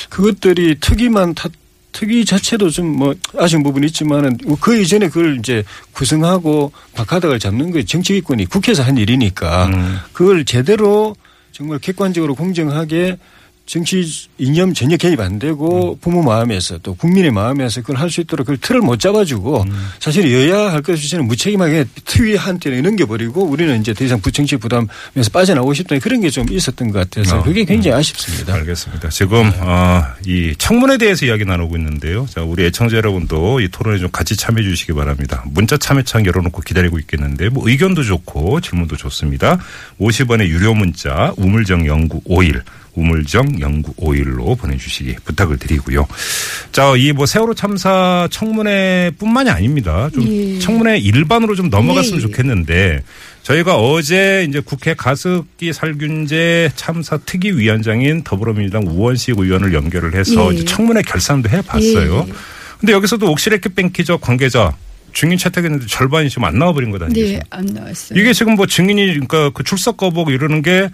그것들이 0.09 0.76
특위만 0.81 1.35
탓 1.35 1.50
특위 1.94 2.24
자체도 2.24 2.70
좀 2.70 2.94
뭐 2.94 3.14
아쉬운 3.38 3.62
부분이 3.62 3.86
있지만은 3.86 4.36
그 4.60 4.78
이전에 4.80 5.08
그걸 5.08 5.38
이제 5.38 5.64
구성하고 5.92 6.72
박하닥을 6.94 7.38
잡는 7.38 7.72
게 7.72 7.84
정치기권이 7.84 8.46
국회에서 8.46 8.82
한 8.82 8.98
일이니까 8.98 9.66
음. 9.66 9.98
그걸 10.12 10.44
제대로 10.44 11.16
정말 11.52 11.78
객관적으로 11.78 12.34
공정하게 12.34 13.16
정치 13.66 14.04
이념 14.37 14.75
전혀 14.75 14.97
개입 14.99 15.21
안 15.21 15.38
되고 15.38 15.97
부모 16.02 16.23
마음에서 16.23 16.76
또 16.78 16.94
국민의 16.94 17.30
마음에서 17.30 17.80
그걸 17.80 17.97
할 17.97 18.11
수 18.11 18.21
있도록 18.21 18.47
그 18.47 18.59
틀을 18.59 18.80
못 18.83 19.00
잡아주고 19.00 19.64
사실 19.99 20.30
여야 20.33 20.71
할 20.71 20.83
것 20.83 20.92
없이 20.92 21.16
무책임하게 21.16 21.87
특위 22.04 22.37
한테는 22.37 22.83
넘겨버리고 22.83 23.42
우리는 23.44 23.80
이제 23.80 23.94
더 23.94 24.04
이상 24.04 24.21
부정치 24.21 24.56
부담에서 24.59 25.30
빠져나오고 25.33 25.73
싶다 25.75 25.99
그런 25.99 26.21
게 26.21 26.28
좀 26.30 26.47
있었던 26.50 26.90
것 26.90 26.99
같아서 27.11 27.38
어. 27.38 27.42
그게 27.42 27.64
굉장히 27.64 27.97
아쉽습니다. 27.97 28.54
알겠습니다. 28.54 29.09
지금 29.09 29.50
어, 29.61 30.02
이 30.26 30.54
청문에 30.59 30.99
대해서 30.99 31.25
이야기 31.26 31.44
나누고 31.44 31.76
있는데요. 31.76 32.26
자, 32.28 32.42
우리 32.42 32.64
애청자 32.66 32.97
여러분도 32.97 33.61
이 33.61 33.68
토론에 33.68 33.99
좀 33.99 34.11
같이 34.11 34.37
참여해 34.37 34.62
주시기 34.64 34.92
바랍니다. 34.92 35.44
문자 35.47 35.76
참여창 35.76 36.26
열어놓고 36.26 36.61
기다리고 36.62 36.99
있겠는데 36.99 37.49
뭐 37.49 37.68
의견도 37.68 38.02
좋고 38.02 38.61
질문도 38.61 38.97
좋습니다. 38.97 39.59
50원의 40.00 40.49
유료 40.49 40.75
문자 40.75 41.33
우물정 41.37 41.85
0951 41.87 42.62
우물정 42.94 43.56
0951로 43.58 44.56
보내주시기 44.58 45.16
부탁을 45.24 45.58
드리고요. 45.58 46.06
자, 46.72 46.94
이 46.96 47.12
뭐 47.12 47.26
세월호 47.26 47.54
참사 47.54 48.26
청문회뿐만이 48.30 49.50
아닙니다. 49.50 50.10
좀 50.12 50.26
예. 50.26 50.58
청문회 50.58 50.98
일반으로 50.98 51.54
좀 51.54 51.70
넘어갔으면 51.70 52.18
예. 52.18 52.22
좋겠는데 52.22 53.02
저희가 53.42 53.76
어제 53.76 54.46
이제 54.48 54.60
국회 54.60 54.94
가습기 54.94 55.72
살균제 55.72 56.70
참사 56.76 57.18
특위 57.18 57.50
위원장인 57.52 58.22
더불어민주당 58.24 58.84
우원식 58.86 59.38
의원을 59.38 59.74
연결을 59.74 60.14
해서 60.14 60.54
예. 60.54 60.64
청문회 60.64 61.02
결산도 61.02 61.50
해봤어요. 61.50 62.26
예. 62.28 62.32
근데 62.80 62.92
여기서도 62.92 63.30
옥시레켓 63.30 63.74
뱅키저 63.74 64.16
관계자 64.18 64.74
증인 65.12 65.38
채택했는데 65.38 65.86
절반이 65.86 66.28
지금 66.28 66.44
안 66.44 66.58
나와버린 66.58 66.90
거다. 66.90 67.06
네, 67.08 67.38
안 67.50 67.64
나왔어요. 67.66 68.18
이게 68.18 68.32
지금 68.32 68.56
뭐 68.56 68.66
증인이 68.66 69.06
그러니까 69.12 69.50
그 69.50 69.62
출석 69.62 69.96
거부고 69.96 70.32
이러는 70.32 70.60
게 70.60 70.90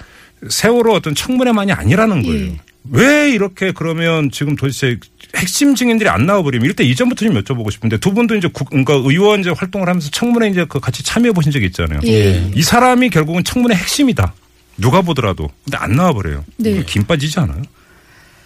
세월호 0.48 0.92
어떤 0.94 1.14
청문회만이 1.14 1.72
아니라는 1.72 2.22
거예요. 2.22 2.46
예. 2.46 2.56
왜 2.90 3.30
이렇게 3.30 3.72
그러면 3.72 4.30
지금 4.30 4.56
도대체 4.56 4.98
핵심 5.36 5.74
증인들이 5.74 6.08
안 6.08 6.26
나와버리면 6.26 6.66
일단 6.66 6.86
이전부터 6.86 7.26
좀 7.26 7.34
여쭤보고 7.34 7.70
싶은데 7.70 7.98
두 7.98 8.12
분도 8.14 8.34
이제 8.34 8.48
국, 8.52 8.70
그러니까 8.70 8.94
의원 8.94 9.40
이제 9.40 9.50
활동을 9.50 9.88
하면서 9.88 10.10
청문회 10.10 10.48
이제 10.48 10.64
그 10.68 10.80
같이 10.80 11.02
참여해 11.02 11.32
보신 11.32 11.52
적이 11.52 11.66
있잖아요. 11.66 12.00
예. 12.06 12.50
이 12.54 12.62
사람이 12.62 13.10
결국은 13.10 13.44
청문회 13.44 13.76
핵심이다. 13.76 14.34
누가 14.78 15.02
보더라도. 15.02 15.50
근데 15.64 15.76
안 15.76 15.92
나와버려요. 15.92 16.44
네. 16.56 16.82
김 16.86 17.04
빠지지 17.04 17.38
않아요? 17.38 17.62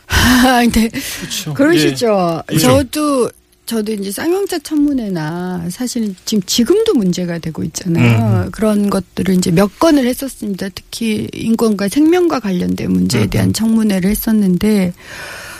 아, 0.09 0.61
근데 0.63 0.89
그렇죠. 0.89 1.55
그러시죠. 1.55 2.43
예. 2.53 2.59
저도 2.59 3.31
저도 3.67 3.93
이제 3.93 4.11
쌍용차 4.11 4.59
청문회나 4.59 5.69
사실은 5.71 6.15
지금 6.27 6.43
지금도 6.45 6.95
문제가 6.95 7.39
되고 7.39 7.63
있잖아요. 7.65 8.51
그런 8.53 8.91
것들을 8.91 9.35
이제 9.35 9.51
몇 9.51 9.79
건을 9.79 10.07
했었습니다. 10.07 10.69
특히 10.75 11.29
인권과 11.33 11.89
생명과 11.89 12.41
관련된 12.41 12.91
문제에 12.93 13.27
대한 13.27 13.53
청문회를 13.55 14.11
했었는데 14.11 14.93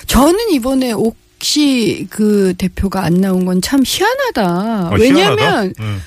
저는 0.07 0.51
이번에 0.51 0.93
옥시 0.93 2.07
그 2.11 2.53
대표가 2.59 3.05
안 3.05 3.15
나온 3.23 3.47
건 3.47 3.61
참 3.63 3.83
희한하다. 3.87 4.91
어, 4.91 4.97
왜냐하면? 4.99 5.73
응. 5.81 6.01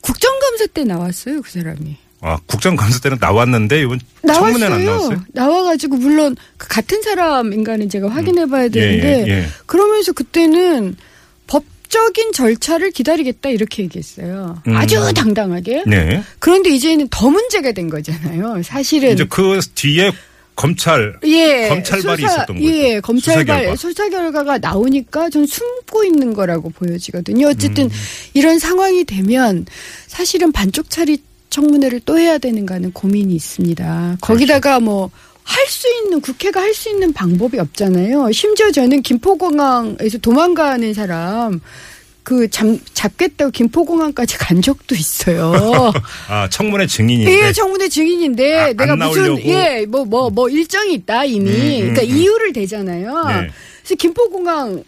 국정감사 0.00 0.66
때 0.74 0.84
나왔어요, 0.84 1.42
그 1.42 1.50
사람이. 1.50 1.96
아, 2.20 2.38
국정감사 2.46 2.98
때는 2.98 3.18
나왔는데 3.20 3.82
이번 3.82 4.00
청문회는 4.26 4.72
안 4.72 4.84
나왔어요? 4.84 5.22
나와가지고 5.34 5.96
물론 5.98 6.34
그 6.56 6.66
같은 6.66 7.00
사람인가는 7.02 7.88
제가 7.88 8.08
확인해봐야 8.08 8.70
되는데 8.70 9.24
예, 9.28 9.32
예. 9.32 9.46
그러면서 9.66 10.12
그때는 10.12 10.96
법적인 11.88 12.32
절차를 12.32 12.90
기다리겠다 12.90 13.48
이렇게 13.48 13.82
얘기했어요. 13.82 14.62
음. 14.66 14.76
아주 14.76 15.12
당당하게. 15.14 15.84
네. 15.86 16.22
그런데 16.38 16.70
이제는 16.70 17.08
더 17.10 17.30
문제가 17.30 17.72
된 17.72 17.88
거잖아요. 17.88 18.62
사실은 18.62 19.12
이제 19.12 19.26
그 19.28 19.58
뒤에 19.74 20.12
검찰 20.54 21.14
예, 21.24 21.68
검찰발이 21.68 22.24
있었던 22.24 22.56
거죠. 22.56 22.68
예, 22.68 22.96
수사 22.96 23.00
검찰발 23.00 23.46
결과. 23.46 23.76
수사, 23.76 24.08
결과가 24.08 24.58
나오니까 24.58 25.30
전 25.30 25.46
숨고 25.46 26.04
있는 26.04 26.34
거라고 26.34 26.70
보여지거든요. 26.70 27.48
어쨌든 27.48 27.84
음. 27.84 27.90
이런 28.34 28.58
상황이 28.58 29.04
되면 29.04 29.66
사실은 30.06 30.52
반쪽 30.52 30.90
차리 30.90 31.22
청문회를 31.50 32.00
또 32.04 32.18
해야 32.18 32.38
되는가는 32.38 32.92
고민이 32.92 33.34
있습니다. 33.34 34.18
거기다가 34.20 34.80
뭐 34.80 35.10
할 35.48 35.66
수 35.66 35.86
있는 36.04 36.20
국회가 36.20 36.60
할 36.60 36.74
수 36.74 36.90
있는 36.90 37.12
방법이 37.12 37.58
없잖아요. 37.58 38.30
심지어 38.32 38.70
저는 38.70 39.02
김포공항에서 39.02 40.18
도망가는 40.18 40.92
사람 40.94 41.60
그 42.22 42.48
잠, 42.50 42.78
잡겠다고 42.92 43.50
김포공항까지 43.52 44.36
간 44.36 44.60
적도 44.60 44.94
있어요. 44.94 45.90
아 46.28 46.48
청문회 46.50 46.86
증인인데 46.86 47.46
예, 47.46 47.52
청문회 47.52 47.88
증인인데 47.88 48.54
아, 48.58 48.64
안 48.66 48.76
내가 48.76 48.96
무슨? 48.96 49.38
예, 49.46 49.86
뭐 49.88 50.04
뭐 50.04 50.28
뭐 50.30 50.48
일정이 50.50 50.92
있다 50.94 51.24
이미. 51.24 51.48
음, 51.50 51.88
음, 51.88 51.94
그러니까 51.94 52.02
음. 52.02 52.08
이유를 52.18 52.52
대잖아요. 52.52 53.24
네. 53.28 53.34
그래서 53.82 53.94
김포공항 53.98 54.76
그 54.76 54.84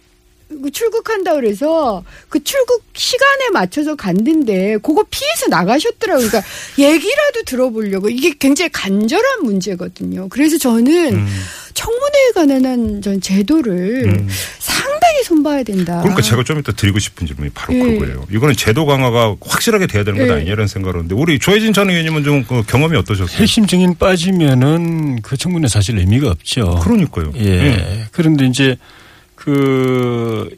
출국한다 0.73 1.35
그래서 1.35 2.03
그 2.29 2.43
출국 2.43 2.83
시간에 2.95 3.51
맞춰서 3.53 3.95
갔는데 3.95 4.79
그거 4.83 5.05
피해서 5.11 5.47
나가셨더라고요. 5.49 6.29
그러니까 6.29 6.51
얘기라도 6.79 7.43
들어보려고 7.47 8.09
이게 8.09 8.35
굉장히 8.39 8.71
간절한 8.71 9.45
문제거든요. 9.45 10.29
그래서 10.29 10.59
저는 10.59 11.15
음. 11.15 11.27
청문회에 11.75 12.31
관한 12.35 12.67
한 12.67 13.01
전 13.01 13.21
제도를 13.21 14.05
음. 14.07 14.29
상당히 14.59 15.23
손봐야 15.25 15.63
된다. 15.63 16.01
그러니까 16.01 16.21
제가 16.23 16.43
좀 16.45 16.59
이따 16.59 16.73
드리고 16.73 16.99
싶은 16.99 17.27
질문이 17.27 17.51
바로 17.55 17.75
예. 17.75 17.83
그거예요. 17.83 18.27
이거는 18.31 18.55
제도 18.57 18.85
강화가 18.85 19.37
확실하게 19.41 19.87
돼야 19.87 20.05
되는 20.05 20.19
것 20.19 20.29
예. 20.33 20.37
아니냐는 20.37 20.67
생각을 20.67 20.97
하는데 20.97 21.15
우리 21.15 21.39
조혜진 21.39 21.73
전 21.73 21.89
의원님은 21.89 22.25
좀 22.25 22.41
그 22.47 22.63
경험이 22.67 22.97
어떠셨어요? 22.97 23.39
핵심 23.39 23.67
증인 23.67 23.95
빠지면은 23.97 25.23
그 25.23 25.37
청문회 25.37 25.69
사실 25.69 25.99
의미가 25.99 26.31
없죠. 26.31 26.81
그러니까요. 26.83 27.33
예. 27.37 27.45
예. 27.47 28.05
그런데 28.13 28.47
이제 28.47 28.77
그 29.41 30.51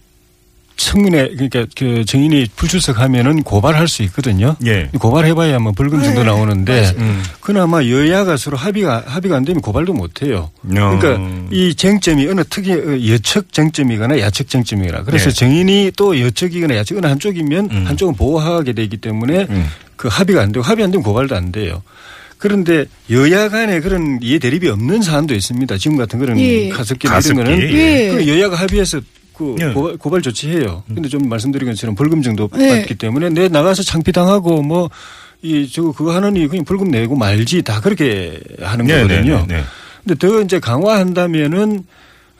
청문회 0.76 1.28
그러니까 1.28 1.66
그 1.76 2.04
증인이 2.04 2.48
불출석하면은 2.56 3.44
고발할 3.44 3.86
수 3.86 4.02
있거든요. 4.04 4.56
예. 4.66 4.88
고발해봐야 4.98 5.60
뭐 5.60 5.70
벌금 5.70 6.02
정도 6.02 6.20
네. 6.20 6.26
나오는데 6.26 6.92
음. 6.98 7.22
그나마 7.40 7.84
여야가 7.84 8.36
서로 8.36 8.56
합의가 8.56 9.04
합의가 9.06 9.36
안 9.36 9.44
되면 9.44 9.62
고발도 9.62 9.92
못 9.92 10.22
해요. 10.22 10.50
어. 10.64 10.98
그러니까 10.98 11.20
이 11.52 11.74
쟁점이 11.76 12.26
어느 12.26 12.42
특이 12.50 12.72
어, 12.72 13.12
여척 13.12 13.52
쟁점이거나 13.52 14.18
야척 14.18 14.48
쟁점이거나 14.48 15.04
그래서 15.04 15.30
네. 15.30 15.36
증인이 15.36 15.92
또 15.96 16.18
여척이거나 16.18 16.74
야척 16.76 16.98
어느 16.98 17.06
한쪽이면 17.06 17.68
음. 17.70 17.86
한쪽은 17.86 18.16
보호하게 18.16 18.72
되기 18.72 18.96
때문에 18.96 19.46
음. 19.48 19.68
그 19.94 20.08
합의가 20.08 20.42
안 20.42 20.50
되고 20.50 20.64
합의 20.64 20.84
안 20.84 20.90
되면 20.90 21.04
고발도 21.04 21.36
안 21.36 21.52
돼요. 21.52 21.82
그런데 22.42 22.84
여야 23.11 23.49
간에 23.49 23.80
그런 23.80 24.18
이해 24.20 24.38
대립이 24.38 24.68
없는 24.68 25.00
사안도 25.02 25.34
있습니다. 25.34 25.78
지금 25.78 25.96
같은 25.96 26.18
그런 26.18 26.38
예. 26.38 26.68
가습기 26.68 27.08
가습기. 27.08 27.40
이런 27.40 27.56
거는 27.56 27.72
예. 27.72 28.08
그 28.08 28.28
여야가 28.28 28.56
합의해서 28.56 29.00
그 29.32 29.54
예. 29.61 29.68
고발, 29.72 29.96
고발 29.96 30.22
조치해요. 30.22 30.82
근데 30.92 31.08
좀 31.08 31.28
말씀드린 31.28 31.68
것처럼 31.68 31.94
벌금 31.94 32.20
정도 32.20 32.49
예. 32.58 32.68
받기 32.68 32.96
때문에 32.96 33.30
내 33.30 33.49
나가서 33.49 33.82
창피당하고 33.82 34.62
뭐 34.62 34.90
이 35.42 35.68
저거 35.68 35.92
그거 35.92 36.14
하느니 36.14 36.46
그냥 36.46 36.64
벌금 36.64 36.90
내고 36.90 37.16
말지 37.16 37.62
다 37.62 37.80
그렇게 37.80 38.40
하는 38.61 38.87
네, 38.87 38.94
네, 38.94 39.02
거거든요. 39.02 39.44
네, 39.49 39.56
네. 39.56 39.64
근데 40.04 40.14
더 40.18 40.40
이제 40.40 40.61
강화한다면은 40.61 41.84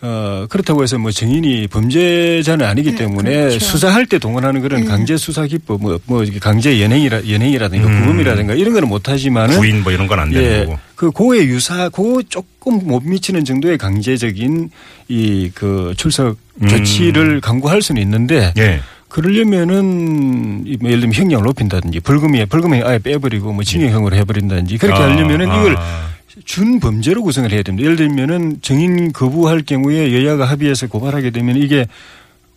어 0.05 0.47
그렇다고 0.51 0.83
해서 0.83 0.99
뭐 0.99 1.13
증인이 1.13 1.69
범죄자는 1.69 2.67
아니기 2.67 2.91
네, 2.91 2.97
때문에 2.97 3.31
그렇죠. 3.31 3.61
수사할 3.61 4.05
때 4.07 4.19
동원하는 4.19 4.61
그런 4.61 4.81
네. 4.81 4.87
강제 4.89 5.17
수사 5.17 5.47
기법 5.47 5.81
뭐 5.81 5.99
뭐 6.07 6.25
강제 6.41 6.83
연행이라 6.83 7.29
연행이라든가 7.29 7.87
음. 7.87 8.01
구금이라든가 8.01 8.55
이런 8.55 8.75
거는 8.75 8.89
못 8.89 9.09
하지만은 9.09 9.57
구인 9.59 9.83
뭐 9.85 9.93
이런 9.93 10.09
건 10.09 10.19
안 10.19 10.31
되는 10.31 10.45
예, 10.61 10.65
거고. 10.65 10.79
그 10.97 11.11
고의 11.13 11.47
유사, 11.47 11.89
고 11.89 12.21
조금 12.25 12.81
못 12.85 13.03
미치는 13.05 13.45
정도의 13.45 13.79
강제적인 13.79 14.71
이 15.09 15.51
그 15.55 15.95
출석 15.97 16.37
음. 16.63 16.69
조치를 16.69 17.41
강구할 17.41 17.81
수는 17.81 18.03
있는데 18.03 18.53
예. 18.59 18.81
그러려면은 19.09 20.65
이뭐 20.67 20.89
예를 20.89 21.01
들면 21.01 21.15
형량을 21.15 21.45
높인다든지 21.45 22.01
벌금이 22.01 22.45
벌금이 22.47 22.83
아예 22.83 22.99
빼버리고 22.99 23.53
뭐 23.53 23.63
징역형으로 23.63 24.17
해버린다든지 24.17 24.79
그렇게 24.79 25.01
아, 25.01 25.11
하려면은 25.11 25.47
이걸 25.47 25.77
아. 25.77 26.12
준범죄로 26.45 27.23
구성을 27.23 27.51
해야 27.53 27.63
됩니다. 27.63 27.85
예를 27.85 27.97
들면은 27.97 28.59
증인 28.63 29.13
거부할 29.13 29.63
경우에 29.63 30.13
여야가 30.13 30.45
합의해서 30.47 30.87
고발하게 30.89 31.31
되면 31.31 31.57
이게 31.57 31.87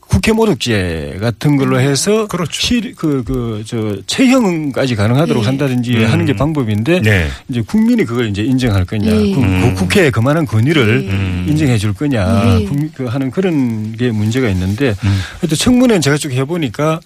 국회 0.08 0.34
모독죄 0.34 1.18
같은 1.20 1.58
걸로 1.58 1.80
해서 1.80 2.28
그렇죠. 2.28 2.52
실, 2.62 2.94
그, 2.96 3.24
그, 3.26 3.64
저, 3.66 3.98
체형까지 4.06 4.96
가능하도록 4.96 5.42
예. 5.44 5.48
한다든지 5.48 5.96
음. 5.98 6.06
하는 6.06 6.26
게 6.26 6.36
방법인데 6.36 7.02
네. 7.02 7.28
이제 7.50 7.62
국민이 7.66 8.06
그걸 8.06 8.30
이제 8.30 8.44
인정할 8.44 8.86
거냐, 8.86 9.08
예. 9.10 9.34
그- 9.34 9.42
음. 9.42 9.62
그 9.62 9.74
국회에 9.82 10.12
그만한 10.12 10.46
권위를 10.46 11.08
음. 11.10 11.46
인정해 11.50 11.80
줄 11.80 11.94
거냐, 11.96 12.60
예. 12.62 12.66
국민- 12.66 12.92
그 12.94 13.06
하는 13.06 13.32
그런 13.32 13.94
게 13.98 14.12
문제가 14.12 14.48
있는데 14.50 14.90
음. 14.90 15.20
하여튼 15.42 15.58
청문회는 15.58 16.02
제가 16.02 16.18
쭉 16.18 16.32
해보니까 16.34 17.00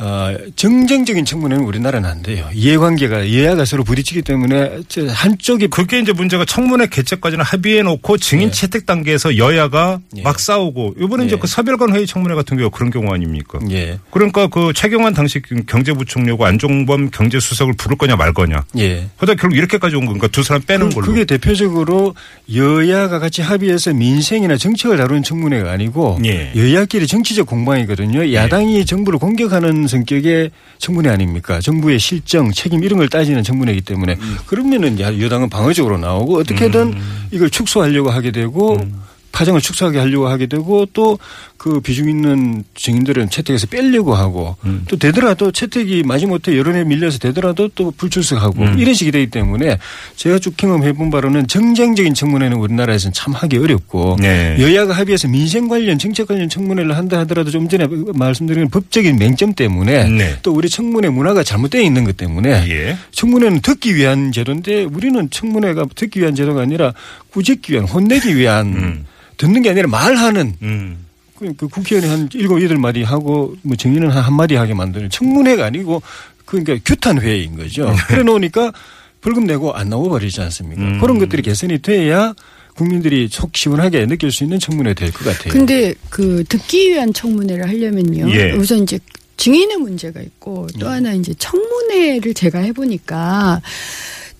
어, 0.00 0.32
정정적인 0.54 1.24
청문회는 1.24 1.64
우리나라는 1.64 2.08
안 2.08 2.22
돼요. 2.22 2.48
이해관계가 2.52 3.32
여야가 3.32 3.64
서로 3.64 3.82
부딪히기 3.82 4.22
때문에 4.22 4.78
저 4.88 5.04
한쪽이 5.08 5.66
그게 5.68 5.98
이제 5.98 6.12
문제가 6.12 6.44
청문회 6.44 6.86
개최까지는 6.86 7.44
합의해 7.44 7.82
놓고 7.82 8.16
증인 8.18 8.48
예. 8.48 8.52
채택 8.52 8.86
단계에서 8.86 9.36
여야가 9.36 9.98
예. 10.16 10.22
막 10.22 10.38
싸우고 10.38 10.94
이번에 11.00 11.26
이제 11.26 11.34
예. 11.34 11.38
그 11.40 11.48
서별관 11.48 11.94
회의 11.96 12.06
청문회 12.06 12.36
같은 12.36 12.56
경우가 12.56 12.76
그런 12.76 12.90
경우 12.92 13.12
아닙니까? 13.12 13.58
예. 13.72 13.98
그러니까 14.12 14.46
그 14.46 14.72
최경환 14.72 15.14
당시 15.14 15.40
경제부총리하고 15.66 16.44
안종범 16.46 17.10
경제수석을 17.10 17.72
부를 17.74 17.96
거냐 17.98 18.14
말 18.14 18.32
거냐. 18.32 18.62
예. 18.78 19.08
그러다 19.16 19.34
결국 19.40 19.56
이렇게까지 19.56 19.96
온 19.96 20.06
거니까 20.06 20.28
두 20.28 20.44
사람 20.44 20.62
빼는 20.62 20.90
그- 20.90 20.94
걸로. 20.94 21.06
그게 21.08 21.24
대표적으로 21.24 22.14
여야가 22.54 23.18
같이 23.18 23.42
합의해서 23.42 23.92
민생이나 23.94 24.56
정책을 24.56 24.96
다루는 24.96 25.24
청문회가 25.24 25.72
아니고 25.72 26.20
예. 26.24 26.52
여야끼리 26.54 27.08
정치적 27.08 27.46
공방이거든요. 27.48 28.32
야당이 28.32 28.86
정부를 28.86 29.18
공격하는 29.18 29.87
성격의 29.88 30.50
청문회 30.78 31.10
아닙니까? 31.10 31.60
정부의 31.60 31.98
실정, 31.98 32.52
책임 32.52 32.84
이런 32.84 32.98
걸 32.98 33.08
따지는 33.08 33.42
청문회이기 33.42 33.80
때문에 33.82 34.16
음. 34.20 34.36
그러면은 34.46 35.00
야- 35.00 35.18
여당은 35.18 35.48
방어적으로 35.50 35.98
나오고 35.98 36.38
어떻게든 36.38 36.94
이걸 37.32 37.50
축소하려고 37.50 38.10
하게 38.10 38.30
되고 38.30 38.76
음. 38.76 39.02
파장을 39.38 39.60
축소하게 39.60 39.98
하려고 40.00 40.26
하게 40.26 40.46
되고 40.46 40.84
또 40.86 41.16
그 41.58 41.80
비중 41.80 42.08
있는 42.08 42.62
증인들은 42.76 43.30
채택해서 43.30 43.66
빼려고 43.66 44.14
하고 44.14 44.56
음. 44.64 44.84
또 44.88 44.96
되더라도 44.96 45.50
채택이 45.50 46.04
마지못해 46.04 46.56
여론에 46.56 46.84
밀려서 46.84 47.18
되더라도 47.18 47.68
또 47.74 47.90
불출석하고 47.90 48.62
음. 48.62 48.78
이런 48.78 48.94
식이 48.94 49.10
되기 49.10 49.26
때문에 49.28 49.78
제가 50.14 50.38
쭉 50.38 50.56
경험해 50.56 50.92
본 50.92 51.10
바로는 51.10 51.48
정쟁적인 51.48 52.14
청문회는 52.14 52.56
우리나라에서는 52.56 53.12
참 53.12 53.34
하기 53.34 53.58
어렵고 53.58 54.18
네. 54.20 54.56
여야가 54.60 54.94
합의해서 54.94 55.26
민생 55.26 55.66
관련 55.66 55.98
정책 55.98 56.28
관련 56.28 56.48
청문회를 56.48 56.96
한다 56.96 57.18
하더라도 57.20 57.50
좀 57.50 57.68
전에 57.68 57.88
말씀드린 58.14 58.70
법적인 58.70 59.16
맹점 59.16 59.54
때문에 59.54 60.08
네. 60.08 60.36
또 60.42 60.52
우리 60.52 60.68
청문회 60.68 61.08
문화가 61.08 61.42
잘못되어 61.42 61.82
있는 61.82 62.04
것 62.04 62.16
때문에 62.16 62.68
예. 62.70 62.96
청문회는 63.10 63.62
듣기 63.62 63.96
위한 63.96 64.30
제도인데 64.30 64.84
우리는 64.84 65.28
청문회가 65.28 65.86
듣기 65.96 66.20
위한 66.20 66.36
제도가 66.36 66.62
아니라 66.62 66.94
꾸짖기 67.32 67.72
위한 67.72 67.84
혼내기 67.84 68.36
위한 68.36 68.66
음. 68.68 69.04
듣는 69.38 69.62
게 69.62 69.70
아니라 69.70 69.88
말하는 69.88 70.54
음. 70.62 71.06
그, 71.38 71.54
그 71.56 71.68
국회의원이 71.68 72.10
한 72.10 72.28
일곱 72.34 72.62
여덟 72.62 72.76
마디 72.76 73.02
하고 73.02 73.54
뭐 73.62 73.76
정의는 73.76 74.10
한 74.10 74.22
한마디 74.22 74.56
하게 74.56 74.74
만드는 74.74 75.08
청문회가 75.10 75.64
아니고 75.66 76.02
그러니까 76.44 76.76
규탄 76.84 77.18
회의인 77.20 77.56
거죠. 77.56 77.94
그래 78.08 78.22
놓으니까 78.22 78.72
벌금 79.20 79.46
내고 79.46 79.72
안 79.72 79.88
나와 79.88 80.08
버리지 80.08 80.40
않습니까? 80.42 80.82
음. 80.82 81.00
그런 81.00 81.18
것들이 81.18 81.42
개선이 81.42 81.78
돼야 81.80 82.34
국민들이 82.74 83.28
속 83.30 83.56
시원하게 83.56 84.06
느낄 84.06 84.30
수 84.30 84.44
있는 84.44 84.58
청문회 84.60 84.94
될 84.94 85.10
것 85.12 85.24
같아요. 85.24 85.52
근데 85.52 85.94
그 86.10 86.44
듣기 86.48 86.90
위한 86.90 87.12
청문회를 87.12 87.68
하려면요. 87.68 88.30
예. 88.32 88.52
우선 88.52 88.82
이제 88.84 88.98
증인의 89.36 89.76
문제가 89.78 90.20
있고 90.20 90.66
또 90.78 90.86
음. 90.86 90.92
하나 90.92 91.12
이제 91.12 91.32
청문회를 91.38 92.34
제가 92.34 92.58
해보니까 92.60 93.60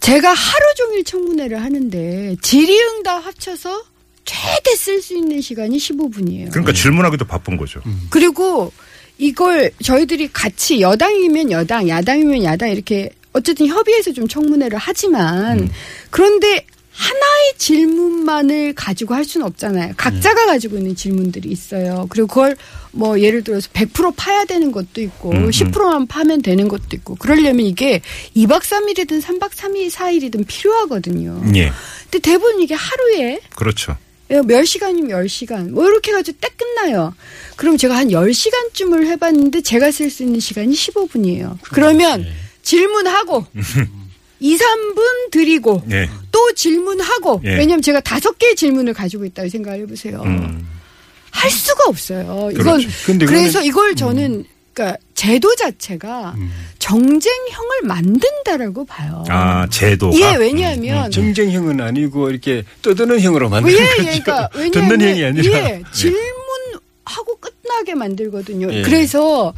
제가 0.00 0.28
하루 0.33 0.75
종일 0.76 1.05
청문회를 1.05 1.62
하는데 1.62 2.37
질의응답 2.43 3.26
합쳐서 3.26 3.83
최대 4.28 4.76
쓸 4.76 5.00
수 5.00 5.16
있는 5.16 5.40
시간이 5.40 5.78
15분이에요. 5.78 6.50
그러니까 6.50 6.75
질문하기도 6.75 7.25
바쁜 7.25 7.56
거죠. 7.56 7.80
그리고 8.11 8.70
이걸 9.16 9.70
저희들이 9.82 10.28
같이 10.28 10.82
여당이면 10.82 11.50
여당, 11.50 11.88
야당이면 11.88 12.44
야당 12.44 12.70
이렇게 12.70 13.08
어쨌든 13.32 13.66
협의해서 13.66 14.12
좀 14.12 14.28
청문회를 14.28 14.76
하지만 14.78 15.61
음. 15.61 15.70
그런데 16.11 16.66
하나의 16.92 17.54
질문만을 17.56 18.75
가지고 18.75 19.14
할 19.14 19.25
수는 19.25 19.47
없잖아요. 19.47 19.94
각자가 19.97 20.47
가지고 20.47 20.76
있는 20.76 20.94
질문들이 20.94 21.49
있어요. 21.49 22.06
그리고 22.11 22.26
그걸 22.26 22.56
뭐 22.90 23.20
예를 23.20 23.44
들어서 23.44 23.68
100% 23.73 24.14
파야 24.16 24.44
되는 24.44 24.73
것도 24.73 25.00
있고 25.00 25.30
음, 25.30 25.44
음. 25.44 25.50
10%만 25.50 26.06
파면 26.06 26.42
되는 26.42 26.68
것도 26.68 26.88
있고 26.94 27.14
그러려면 27.14 27.61
이게 27.64 28.02
2박 28.37 28.61
3일이든 28.61 29.23
3박 29.23 29.52
3일 29.52 29.90
4일이든 29.90 30.47
필요하거든요. 30.47 31.40
예. 31.54 31.73
근데 32.02 32.18
대부분 32.18 32.61
이게 32.61 32.75
하루에 32.75 33.40
그렇죠. 33.54 33.97
몇 34.28 34.64
시간이면 34.64 35.11
10시간. 35.25 35.70
뭐 35.70 35.87
이렇게 35.87 36.11
해가지고 36.11 36.38
딱 36.40 36.52
끝나요. 36.56 37.14
그럼 37.56 37.76
제가 37.76 37.97
한 37.97 38.08
10시간쯤을 38.08 39.06
해봤는데 39.06 39.62
제가 39.62 39.90
쓸 39.90 40.11
수 40.11 40.23
있는 40.23 40.38
시간이 40.40 40.75
15분이에요. 40.75 41.58
그러면 41.62 42.26
질문하고 42.62 43.47
2, 44.40 44.56
3분 44.56 45.30
드리고 45.30 45.82
예. 45.90 46.08
또 46.30 46.52
질문하고 46.52 47.40
예. 47.44 47.56
왜냐하면 47.56 47.82
제가 47.82 48.00
다섯 48.00 48.38
개의 48.38 48.54
질문을 48.54 48.92
가지고 48.92 49.25
있다고 49.25 49.49
생각을 49.49 49.80
해보세요. 49.80 50.23
음. 50.25 50.68
할 51.30 51.50
수가 51.50 51.85
없어요. 51.87 52.50
이건 52.52 52.78
그렇죠. 52.78 52.88
근데 53.06 53.26
그래서 53.26 53.62
이걸 53.62 53.94
저는 53.94 54.44
그러니까 54.78 54.97
제도 55.14 55.54
자체가 55.56 56.37
정쟁형을 56.78 57.82
만든다라고 57.82 58.85
봐요. 58.85 59.25
아, 59.28 59.66
제도가. 59.68 60.16
예, 60.16 60.37
왜냐하면 60.37 61.11
정쟁형은 61.11 61.80
아니고 61.80 62.30
이렇게 62.30 62.62
떠드는 62.82 63.20
형으로 63.20 63.49
뭐, 63.49 63.61
만드는 63.61 63.76
예, 63.76 63.87
거죠. 63.88 64.02
예, 64.02 64.20
그러니까 64.20 64.49
듣는 64.70 65.00
형이 65.00 65.20
왜냐하면 65.20 65.38
아니라. 65.38 65.58
예, 65.58 65.82
질문하고 65.92 67.40
끝나게 67.40 67.97
만들거든요. 67.97 68.73
예. 68.73 68.82
그래서 68.82 69.52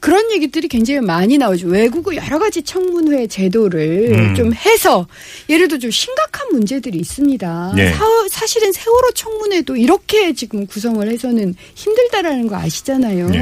그런 0.00 0.30
얘기들이 0.30 0.68
굉장히 0.68 1.00
많이 1.00 1.36
나오죠. 1.36 1.68
외국의 1.68 2.18
여러 2.18 2.38
가지 2.38 2.62
청문회 2.62 3.26
제도를 3.26 4.12
음. 4.12 4.34
좀 4.34 4.54
해서 4.54 5.06
예를 5.48 5.68
들어 5.68 5.78
좀 5.80 5.90
심각한 5.90 6.48
문제들이 6.52 6.98
있습니다. 6.98 7.74
예. 7.78 7.94
사, 8.30 8.46
실은 8.46 8.72
세월호 8.72 9.10
청문회도 9.12 9.76
이렇게 9.76 10.32
지금 10.32 10.66
구성을 10.66 11.06
해서는 11.10 11.54
힘들다라는 11.74 12.46
거 12.46 12.56
아시잖아요. 12.56 13.30
예. 13.34 13.38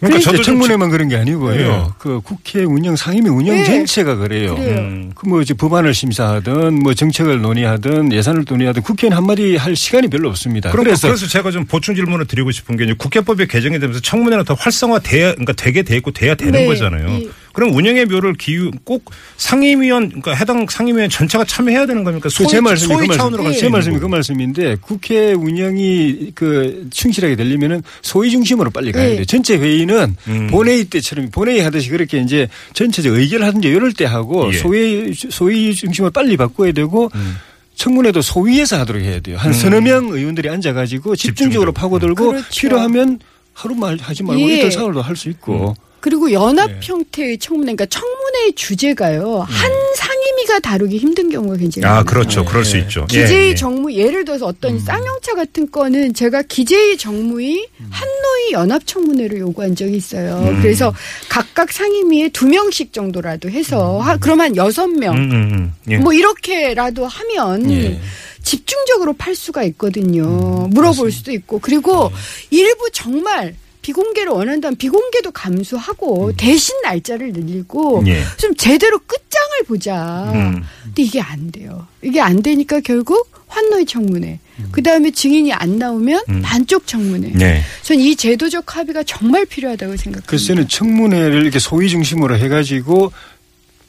그러니까 0.00 0.18
그러니까 0.18 0.30
저도 0.30 0.42
좀 0.42 0.54
청문회만 0.54 0.90
그런 0.90 1.08
게 1.08 1.16
아니고요. 1.16 1.60
예. 1.60 1.90
그 1.98 2.20
국회 2.22 2.62
운영 2.62 2.94
상임위 2.94 3.28
운영 3.28 3.56
네. 3.56 3.64
전체가 3.64 4.16
그래요. 4.16 4.54
음. 4.54 5.12
그뭐 5.14 5.42
이제 5.42 5.54
법안을 5.54 5.92
심사하든 5.92 6.82
뭐 6.82 6.94
정책을 6.94 7.40
논의하든 7.40 8.12
예산을 8.12 8.44
논의하든 8.48 8.82
국회의원 8.82 9.16
한마디 9.16 9.56
할 9.56 9.74
시간이 9.74 10.08
별로 10.08 10.28
없습니다. 10.28 10.70
그래서 10.70 11.08
그래서 11.08 11.26
제가 11.26 11.50
좀 11.50 11.64
보충 11.64 11.94
질문을 11.94 12.26
드리고 12.26 12.50
싶은 12.52 12.76
게 12.76 12.84
이제 12.84 12.94
국회법이 12.96 13.46
개정이 13.48 13.78
되면서 13.80 14.00
청문회는 14.00 14.44
더 14.44 14.54
활성화돼야 14.54 15.32
그러니까 15.32 15.52
되게 15.54 15.82
돼 15.82 15.96
있고 15.96 16.12
돼야 16.12 16.34
되는 16.34 16.52
네. 16.52 16.66
거잖아요. 16.66 17.20
이- 17.58 17.60
그럼 17.60 17.74
운영의 17.74 18.06
묘를 18.06 18.34
기우 18.34 18.70
꼭 18.84 19.10
상임위원 19.36 20.08
그러니까 20.08 20.34
해당 20.34 20.66
상임위원 20.68 21.10
전체가 21.10 21.44
참여해야 21.44 21.86
되는 21.86 22.04
겁니까? 22.04 22.28
소위, 22.28 22.48
제 22.48 22.60
말씀이 22.60 22.86
소위 22.94 23.00
그 23.02 23.06
말씀, 23.08 23.18
차원으로 23.18 23.42
갈수 23.44 23.60
제 23.60 23.68
말씀이 23.68 23.98
그. 23.98 24.06
말씀인데 24.06 24.76
국회 24.80 25.32
운영이 25.32 26.32
그 26.34 26.86
충실하게 26.92 27.36
되려면은 27.36 27.82
소위 28.02 28.30
중심으로 28.30 28.70
빨리 28.70 28.92
가야 28.92 29.04
네. 29.06 29.14
돼요. 29.16 29.24
전체 29.24 29.56
회의는 29.56 30.16
음. 30.28 30.46
본회의 30.48 30.84
때처럼 30.84 31.30
본회의 31.30 31.60
하듯이 31.62 31.90
그렇게 31.90 32.20
이제 32.20 32.48
전체적 32.74 33.14
의결을 33.14 33.44
하든지 33.46 33.68
이럴 33.68 33.92
때 33.92 34.04
하고 34.04 34.52
예. 34.52 34.56
소위 34.58 35.12
소위 35.14 35.74
중심을 35.74 36.10
빨리 36.10 36.36
바꿔야 36.36 36.72
되고 36.72 37.10
음. 37.14 37.36
청문회도 37.74 38.22
소위에서 38.22 38.78
하도록 38.80 39.02
해야 39.02 39.20
돼요. 39.20 39.36
한 39.36 39.52
서너 39.52 39.80
명 39.80 40.08
의원들이 40.08 40.48
앉아가지고 40.48 41.16
집중적으로 41.16 41.72
집중적으로. 41.72 41.72
파고들고 41.72 42.28
그렇죠. 42.30 42.46
필요하면 42.50 43.18
하루만 43.54 43.98
하지 44.00 44.22
말고 44.22 44.48
예. 44.50 44.58
이틀 44.58 44.70
사흘도 44.72 45.02
할 45.02 45.16
수 45.16 45.28
있고. 45.30 45.74
그리고 46.00 46.30
연합 46.32 46.70
네. 46.70 46.78
형태의 46.80 47.38
청문회, 47.38 47.74
그러니까 47.74 47.86
청문회의 47.86 48.52
주제가요. 48.54 49.40
한 49.40 49.72
상임위가 49.96 50.60
다루기 50.60 50.98
힘든 50.98 51.28
경우가 51.28 51.56
굉장히 51.56 51.86
아 51.86 51.88
많아요. 51.88 52.04
그렇죠. 52.04 52.44
그럴 52.44 52.64
수 52.64 52.76
예. 52.76 52.82
있죠. 52.82 53.06
기재위 53.06 53.46
예, 53.46 53.48
예. 53.50 53.54
정무 53.54 53.92
예를 53.92 54.24
들어서 54.24 54.46
어떤 54.46 54.74
음. 54.74 54.78
쌍용차 54.78 55.34
같은 55.34 55.70
건은 55.70 56.14
제가 56.14 56.42
기재위 56.42 56.96
정무위 56.96 57.66
음. 57.80 57.88
한노위 57.90 58.52
연합 58.52 58.86
청문회를 58.86 59.38
요구한 59.38 59.74
적이 59.74 59.96
있어요. 59.96 60.38
음. 60.38 60.62
그래서 60.62 60.94
각각 61.28 61.72
상임위에 61.72 62.28
두 62.28 62.46
명씩 62.46 62.92
정도라도 62.92 63.50
해서 63.50 63.98
하, 63.98 64.16
그럼 64.16 64.40
한 64.40 64.56
여섯 64.56 64.86
명. 64.86 65.16
음, 65.16 65.30
음, 65.30 65.52
음. 65.52 65.72
예. 65.88 65.98
뭐 65.98 66.12
이렇게라도 66.12 67.06
하면 67.06 67.70
예. 67.70 68.00
집중적으로 68.42 69.12
팔 69.12 69.34
수가 69.34 69.62
있거든요. 69.64 70.66
음, 70.66 70.70
물어볼 70.70 71.12
수도 71.12 71.32
있고 71.32 71.58
그리고 71.58 72.10
네. 72.10 72.58
일부 72.58 72.88
정말 72.92 73.54
비공개를 73.88 74.32
원한다면 74.32 74.76
비공개도 74.76 75.30
감수하고 75.30 76.32
대신 76.36 76.78
날짜를 76.82 77.32
늘리고 77.32 78.00
음. 78.00 78.08
예. 78.08 78.22
좀 78.36 78.54
제대로 78.54 78.98
끝장을 78.98 79.64
보자. 79.66 80.30
음. 80.34 80.62
근데 80.84 81.02
이게 81.02 81.20
안 81.22 81.50
돼요. 81.50 81.86
이게 82.02 82.20
안 82.20 82.42
되니까 82.42 82.80
결국 82.80 83.30
환노의 83.46 83.86
청문회. 83.86 84.40
그 84.72 84.82
다음에 84.82 85.10
증인이 85.10 85.54
안 85.54 85.78
나오면 85.78 86.22
음. 86.28 86.42
반쪽 86.42 86.86
청문회. 86.86 87.30
네. 87.34 87.62
전이 87.82 88.16
제도적 88.16 88.76
합의가 88.76 89.04
정말 89.04 89.46
필요하다고 89.46 89.96
생각합니다. 89.96 90.46
저는 90.46 90.68
청문회를 90.68 91.42
이렇게 91.42 91.58
소위 91.58 91.88
중심으로 91.88 92.36
해가지고 92.36 93.10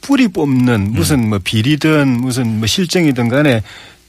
뿌리 0.00 0.28
뽑는 0.28 0.92
무슨 0.92 1.28
뭐 1.28 1.40
비리든 1.44 2.08
무슨 2.08 2.58
뭐 2.58 2.66
실정이든 2.66 3.28
간에 3.28 3.62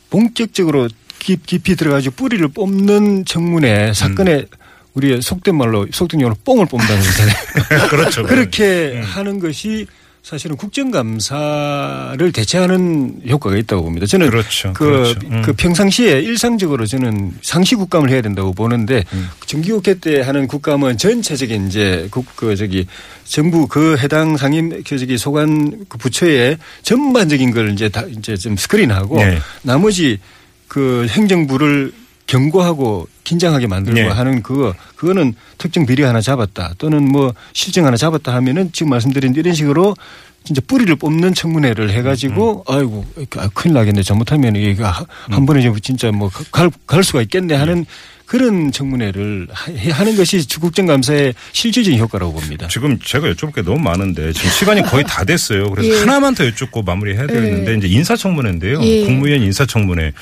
본격적으로 0.09 0.87
깊, 1.19 1.45
깊이 1.45 1.75
들어가지고 1.75 2.15
뿌리를 2.15 2.47
뽑는 2.47 3.25
청문회 3.25 3.93
사건에 3.93 4.45
우리 4.93 5.21
속된 5.21 5.55
말로 5.55 5.87
속된 5.91 6.21
용어로 6.21 6.37
뽕을 6.43 6.65
뽑는다는 6.65 7.03
거잖아요. 7.03 7.87
그렇죠. 7.89 8.23
그렇게 8.23 9.01
하는 9.01 9.39
것이 9.39 9.87
사실은 10.23 10.55
국정감사를 10.55 12.31
대체하는 12.31 13.21
효과가 13.27 13.57
있다고 13.57 13.83
봅니다. 13.83 14.05
저는 14.05 14.29
그렇죠. 14.29 14.71
그, 14.73 14.85
그렇죠. 14.85 15.19
음. 15.31 15.41
그 15.43 15.53
평상시에 15.53 16.19
일상적으로 16.19 16.85
저는 16.85 17.33
상시 17.41 17.73
국감을 17.73 18.11
해야 18.11 18.21
된다고 18.21 18.53
보는데 18.53 19.03
음. 19.13 19.29
정기국회 19.47 19.95
때 19.95 20.21
하는 20.21 20.47
국감은 20.47 20.99
전체적인 20.99 21.67
이제 21.67 22.07
국, 22.11 22.27
그 22.35 22.55
저기 22.55 22.85
정부 23.23 23.67
그 23.67 23.97
해당 23.97 24.37
상임 24.37 24.83
그 24.83 24.99
저기 24.99 25.17
소관 25.17 25.85
그 25.89 25.97
부처의 25.97 26.57
전반적인 26.83 27.51
걸 27.51 27.71
이제 27.71 27.89
다 27.89 28.03
이제 28.07 28.37
좀 28.37 28.55
스크린하고 28.55 29.17
네. 29.17 29.39
나머지 29.63 30.19
그 30.67 31.07
행정부를 31.09 31.93
경고하고 32.27 33.07
긴장하게 33.23 33.67
만들고 33.67 33.99
네. 33.99 34.07
하는 34.07 34.41
그거 34.41 34.73
그거는 34.95 35.33
특정 35.57 35.85
비리 35.85 36.03
하나 36.03 36.21
잡았다 36.21 36.73
또는 36.77 37.03
뭐 37.11 37.33
실정 37.53 37.85
하나 37.85 37.97
잡았다 37.97 38.33
하면은 38.35 38.71
지금 38.73 38.89
말씀드린 38.91 39.33
이런 39.35 39.53
식으로 39.53 39.95
진짜 40.43 40.61
뿌리를 40.67 40.93
뽑는 40.95 41.33
청문회를 41.35 41.91
해가지고 41.91 42.63
음. 42.67 42.73
아이고 42.75 43.05
아, 43.37 43.49
큰일 43.53 43.73
나겠네 43.75 44.01
잘못하면 44.01 44.55
이게 44.55 44.81
하- 44.81 45.05
한 45.29 45.45
번에 45.45 45.61
좀 45.61 45.79
진짜 45.81 46.11
뭐갈 46.11 46.71
갈 46.87 47.03
수가 47.03 47.21
있겠네 47.21 47.53
하는 47.53 47.85
그런 48.25 48.71
청문회를 48.71 49.49
하- 49.51 49.91
하는 49.93 50.15
것이 50.15 50.43
국정감사의 50.59 51.33
실질적인 51.51 51.99
효과라고 51.99 52.31
봅니다. 52.33 52.67
지금 52.69 52.97
제가 53.03 53.27
여쭤볼 53.33 53.53
게 53.53 53.61
너무 53.61 53.77
많은데 53.79 54.31
지금 54.31 54.49
시간이 54.49 54.81
거의 54.83 55.03
다 55.05 55.25
됐어요. 55.25 55.69
그래서 55.69 55.89
예. 55.93 55.99
하나만 55.99 56.33
더 56.33 56.45
여쭙고 56.45 56.81
마무리해야 56.81 57.27
되는데 57.27 57.73
예. 57.73 57.77
이제 57.77 57.87
인사청문회인데요. 57.87 58.81
예. 58.81 59.03
국무위원 59.03 59.41
인사청문회. 59.43 60.13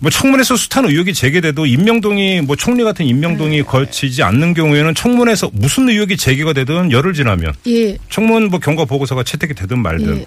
뭐 0.00 0.10
청문회에서 0.10 0.56
숱한 0.56 0.86
의혹이 0.86 1.12
제기돼도 1.12 1.66
임명동이 1.66 2.42
뭐 2.42 2.56
총리 2.56 2.84
같은 2.84 3.04
네. 3.04 3.10
임명동이 3.10 3.62
거치지 3.64 4.22
않는 4.22 4.54
경우에는 4.54 4.94
청문회에서 4.94 5.50
무슨 5.52 5.88
의혹이 5.88 6.16
제기가 6.16 6.52
되든 6.52 6.92
열흘 6.92 7.14
지나면 7.14 7.52
예. 7.66 7.98
청문 8.08 8.48
뭐 8.48 8.60
경과 8.60 8.84
보고서가 8.84 9.24
채택이 9.24 9.54
되든 9.54 9.80
말든 9.80 10.18
예. 10.18 10.26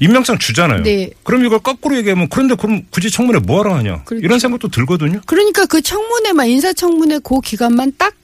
임명장 0.00 0.38
주잖아요. 0.38 0.82
네. 0.82 1.10
그럼 1.22 1.44
이걸 1.44 1.60
거꾸로 1.60 1.96
얘기하면 1.96 2.28
그런데 2.28 2.54
그럼 2.54 2.82
굳이 2.90 3.10
청문회 3.10 3.40
뭐하러 3.40 3.74
하냐 3.76 4.04
그렇죠. 4.04 4.24
이런 4.24 4.38
생각도 4.38 4.68
들거든요. 4.68 5.20
그러니까 5.26 5.66
그 5.66 5.82
청문회만 5.82 6.48
인사청문회 6.48 7.20
그 7.22 7.40
기간만 7.40 7.92
딱 7.98 8.14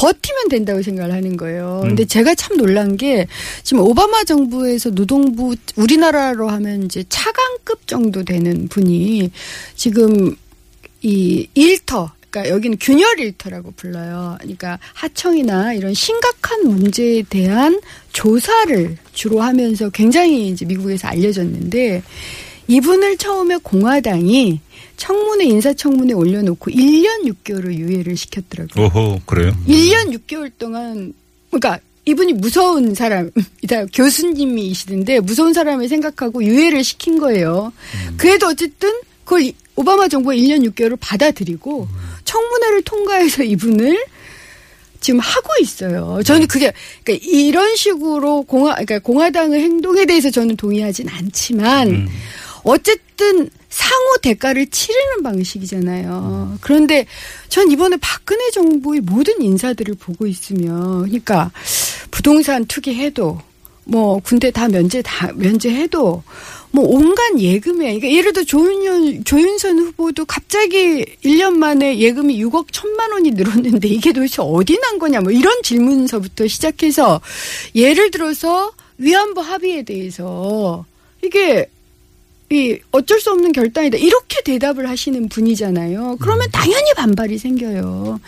버티면 0.00 0.48
된다고 0.48 0.80
생각을 0.80 1.12
하는 1.12 1.36
거예요. 1.36 1.80
근데 1.84 2.06
제가 2.06 2.34
참 2.34 2.56
놀란 2.56 2.96
게 2.96 3.26
지금 3.62 3.82
오바마 3.82 4.24
정부에서 4.24 4.90
노동부 4.90 5.54
우리나라로 5.76 6.48
하면 6.48 6.84
이제 6.84 7.04
차관급 7.10 7.86
정도 7.86 8.24
되는 8.24 8.66
분이 8.68 9.30
지금 9.76 10.34
이 11.02 11.46
일터 11.54 12.12
그러니까 12.30 12.54
여기는 12.54 12.78
균열 12.80 13.20
일터라고 13.20 13.72
불러요. 13.76 14.38
그러니까 14.40 14.78
하청이나 14.94 15.74
이런 15.74 15.92
심각한 15.92 16.66
문제에 16.66 17.22
대한 17.28 17.78
조사를 18.12 18.96
주로 19.12 19.42
하면서 19.42 19.90
굉장히 19.90 20.48
이제 20.48 20.64
미국에서 20.64 21.08
알려졌는데 21.08 22.02
이분을 22.74 23.16
처음에 23.16 23.56
공화당이 23.62 24.60
청문회 24.96 25.44
인사청문회 25.46 26.12
올려놓고 26.14 26.70
1년 26.70 27.24
6개월을 27.24 27.74
유예를 27.74 28.16
시켰더라고요. 28.16 28.86
오호 28.86 29.20
그래요. 29.26 29.52
1년 29.66 30.16
6개월 30.16 30.50
동안 30.58 31.12
그러니까 31.50 31.80
이분이 32.04 32.34
무서운 32.34 32.94
사람이다 32.94 33.86
교수님이시던데 33.92 35.20
무서운 35.20 35.52
사람을 35.52 35.88
생각하고 35.88 36.44
유예를 36.44 36.84
시킨 36.84 37.18
거예요. 37.18 37.72
그래도 38.16 38.46
어쨌든 38.46 38.92
그걸 39.24 39.42
이- 39.42 39.54
오바마 39.76 40.08
정부가 40.08 40.34
1년 40.34 40.64
6개월을 40.70 40.96
받아들이고 41.00 41.88
청문회를 42.24 42.82
통과해서 42.82 43.42
이분을 43.42 44.04
지금 45.00 45.18
하고 45.20 45.48
있어요. 45.62 46.20
저는 46.24 46.46
그게 46.46 46.72
그러니까 47.02 47.26
이런 47.26 47.74
식으로 47.74 48.42
공화 48.42 48.72
그러니까 48.74 48.98
공화당의 49.00 49.60
행동에 49.60 50.04
대해서 50.04 50.30
저는 50.30 50.56
동의하진 50.56 51.08
않지만 51.08 52.08
어쨌든 52.64 53.50
상호 53.68 54.16
대가를 54.22 54.66
치르는 54.66 55.22
방식이잖아요. 55.22 56.58
그런데 56.60 57.06
전 57.48 57.70
이번에 57.70 57.96
박근혜 58.00 58.50
정부의 58.50 59.00
모든 59.00 59.40
인사들을 59.40 59.94
보고 59.94 60.26
있으면 60.26 61.02
그러니까 61.02 61.50
부동산 62.10 62.66
투기해도 62.66 63.40
뭐 63.84 64.20
군대 64.20 64.50
다 64.50 64.68
면제 64.68 65.02
다 65.02 65.32
면제해도 65.34 66.22
뭐 66.72 66.84
온갖 66.86 67.38
예금에 67.38 67.98
그러니까 67.98 68.08
예를 68.08 68.32
들어 68.32 68.44
조윤현 68.44 69.24
조윤선 69.24 69.78
후보도 69.78 70.24
갑자기 70.24 71.04
1년 71.24 71.54
만에 71.54 71.98
예금이 71.98 72.42
6억 72.44 72.68
1천만 72.68 73.12
원이 73.12 73.32
늘었는데 73.32 73.88
이게 73.88 74.12
도대체 74.12 74.42
어디 74.42 74.78
난 74.78 74.98
거냐 74.98 75.20
뭐 75.20 75.32
이런 75.32 75.62
질문서부터 75.62 76.46
시작해서 76.46 77.20
예를 77.74 78.10
들어서 78.10 78.72
위안부 78.98 79.40
합의에 79.40 79.82
대해서 79.82 80.84
이게 81.24 81.68
이 82.52 82.76
어쩔 82.90 83.20
수 83.20 83.30
없는 83.30 83.52
결단이다 83.52 83.96
이렇게 83.98 84.42
대답을 84.42 84.88
하시는 84.88 85.28
분이잖아요. 85.28 86.16
그러면 86.20 86.48
당연히 86.50 86.92
반발이 86.94 87.38
생겨요. 87.38 88.20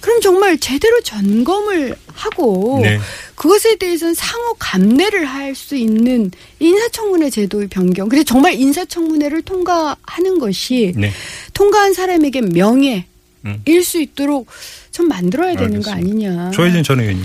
그럼 0.00 0.20
정말 0.20 0.56
제대로 0.58 1.00
점검을 1.00 1.96
하고 2.06 2.78
네. 2.80 3.00
그것에 3.34 3.74
대해서는 3.76 4.14
상호 4.14 4.54
감내를 4.60 5.24
할 5.24 5.56
수 5.56 5.74
있는 5.76 6.30
인사청문회 6.60 7.30
제도의 7.30 7.68
변경. 7.68 8.08
그래서 8.08 8.24
정말 8.24 8.54
인사청문회를 8.54 9.42
통과하는 9.42 10.38
것이 10.40 10.92
네. 10.96 11.10
통과한 11.52 11.94
사람에게 11.94 12.40
명예일 12.42 13.04
음. 13.44 13.62
수 13.82 14.00
있도록 14.00 14.46
좀 14.92 15.08
만들어야 15.08 15.56
되는 15.56 15.80
거 15.82 15.90
알겠습니다. 15.92 16.32
아니냐. 16.32 16.50
조혜진 16.52 16.82
전 16.84 17.00
의원님. 17.00 17.24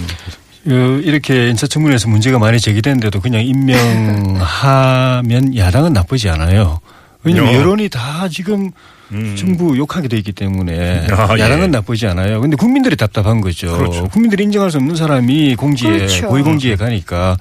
어, 0.68 0.72
이렇게 1.04 1.50
인사청문회에서 1.50 2.10
문제가 2.10 2.40
많이 2.40 2.60
제기되는데도 2.60 3.22
그냥 3.22 3.46
임명하면 3.46 4.38
야당은 5.58 5.94
나쁘지 5.94 6.30
않아요. 6.30 6.80
왜냐하면 7.24 7.54
야. 7.54 7.58
여론이 7.60 7.90
다 7.90 8.28
지금 8.30 8.72
음. 9.12 9.36
정부 9.36 9.76
욕하게 9.78 10.08
돼 10.08 10.18
있기 10.18 10.32
때문에 10.32 11.08
아, 11.12 11.36
예. 11.38 11.42
야당은 11.42 11.72
나쁘지 11.72 12.08
않아요. 12.08 12.40
근데 12.42 12.56
국민들이 12.56 12.96
답답한 12.96 13.42
거죠. 13.42 13.78
그렇죠. 13.78 14.08
국민들이 14.08 14.44
인정할 14.44 14.72
수 14.72 14.78
없는 14.78 14.96
사람이 14.96 15.56
공지에 15.56 15.92
그렇죠. 15.92 16.28
고위공지에 16.28 16.76
가니까. 16.76 17.38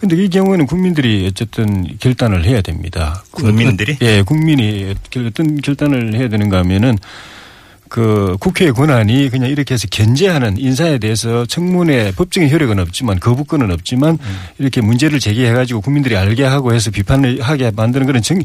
근데 0.00 0.16
이 0.16 0.28
경우에는 0.28 0.66
국민들이 0.66 1.26
어쨌든 1.30 1.86
결단을 1.98 2.44
해야 2.44 2.62
됩니다. 2.62 3.22
국민들이? 3.30 3.96
예, 4.00 4.22
국민이 4.22 4.94
어떤 5.26 5.60
결단을 5.60 6.14
해야 6.14 6.28
되는가 6.28 6.58
하면은 6.58 6.98
그 7.90 8.36
국회의 8.38 8.72
권한이 8.72 9.30
그냥 9.30 9.50
이렇게 9.50 9.74
해서 9.74 9.88
견제하는 9.90 10.56
인사에 10.56 10.98
대해서 10.98 11.44
청문회 11.44 12.12
법적인 12.12 12.48
효력은 12.48 12.78
없지만 12.78 13.18
거부권은 13.18 13.72
없지만 13.72 14.16
이렇게 14.58 14.80
문제를 14.80 15.18
제기해 15.18 15.52
가지고 15.52 15.80
국민들이 15.80 16.16
알게 16.16 16.44
하고 16.44 16.72
해서 16.72 16.92
비판을 16.92 17.42
하게 17.42 17.72
만드는 17.74 18.06
그런 18.06 18.22
정, 18.22 18.40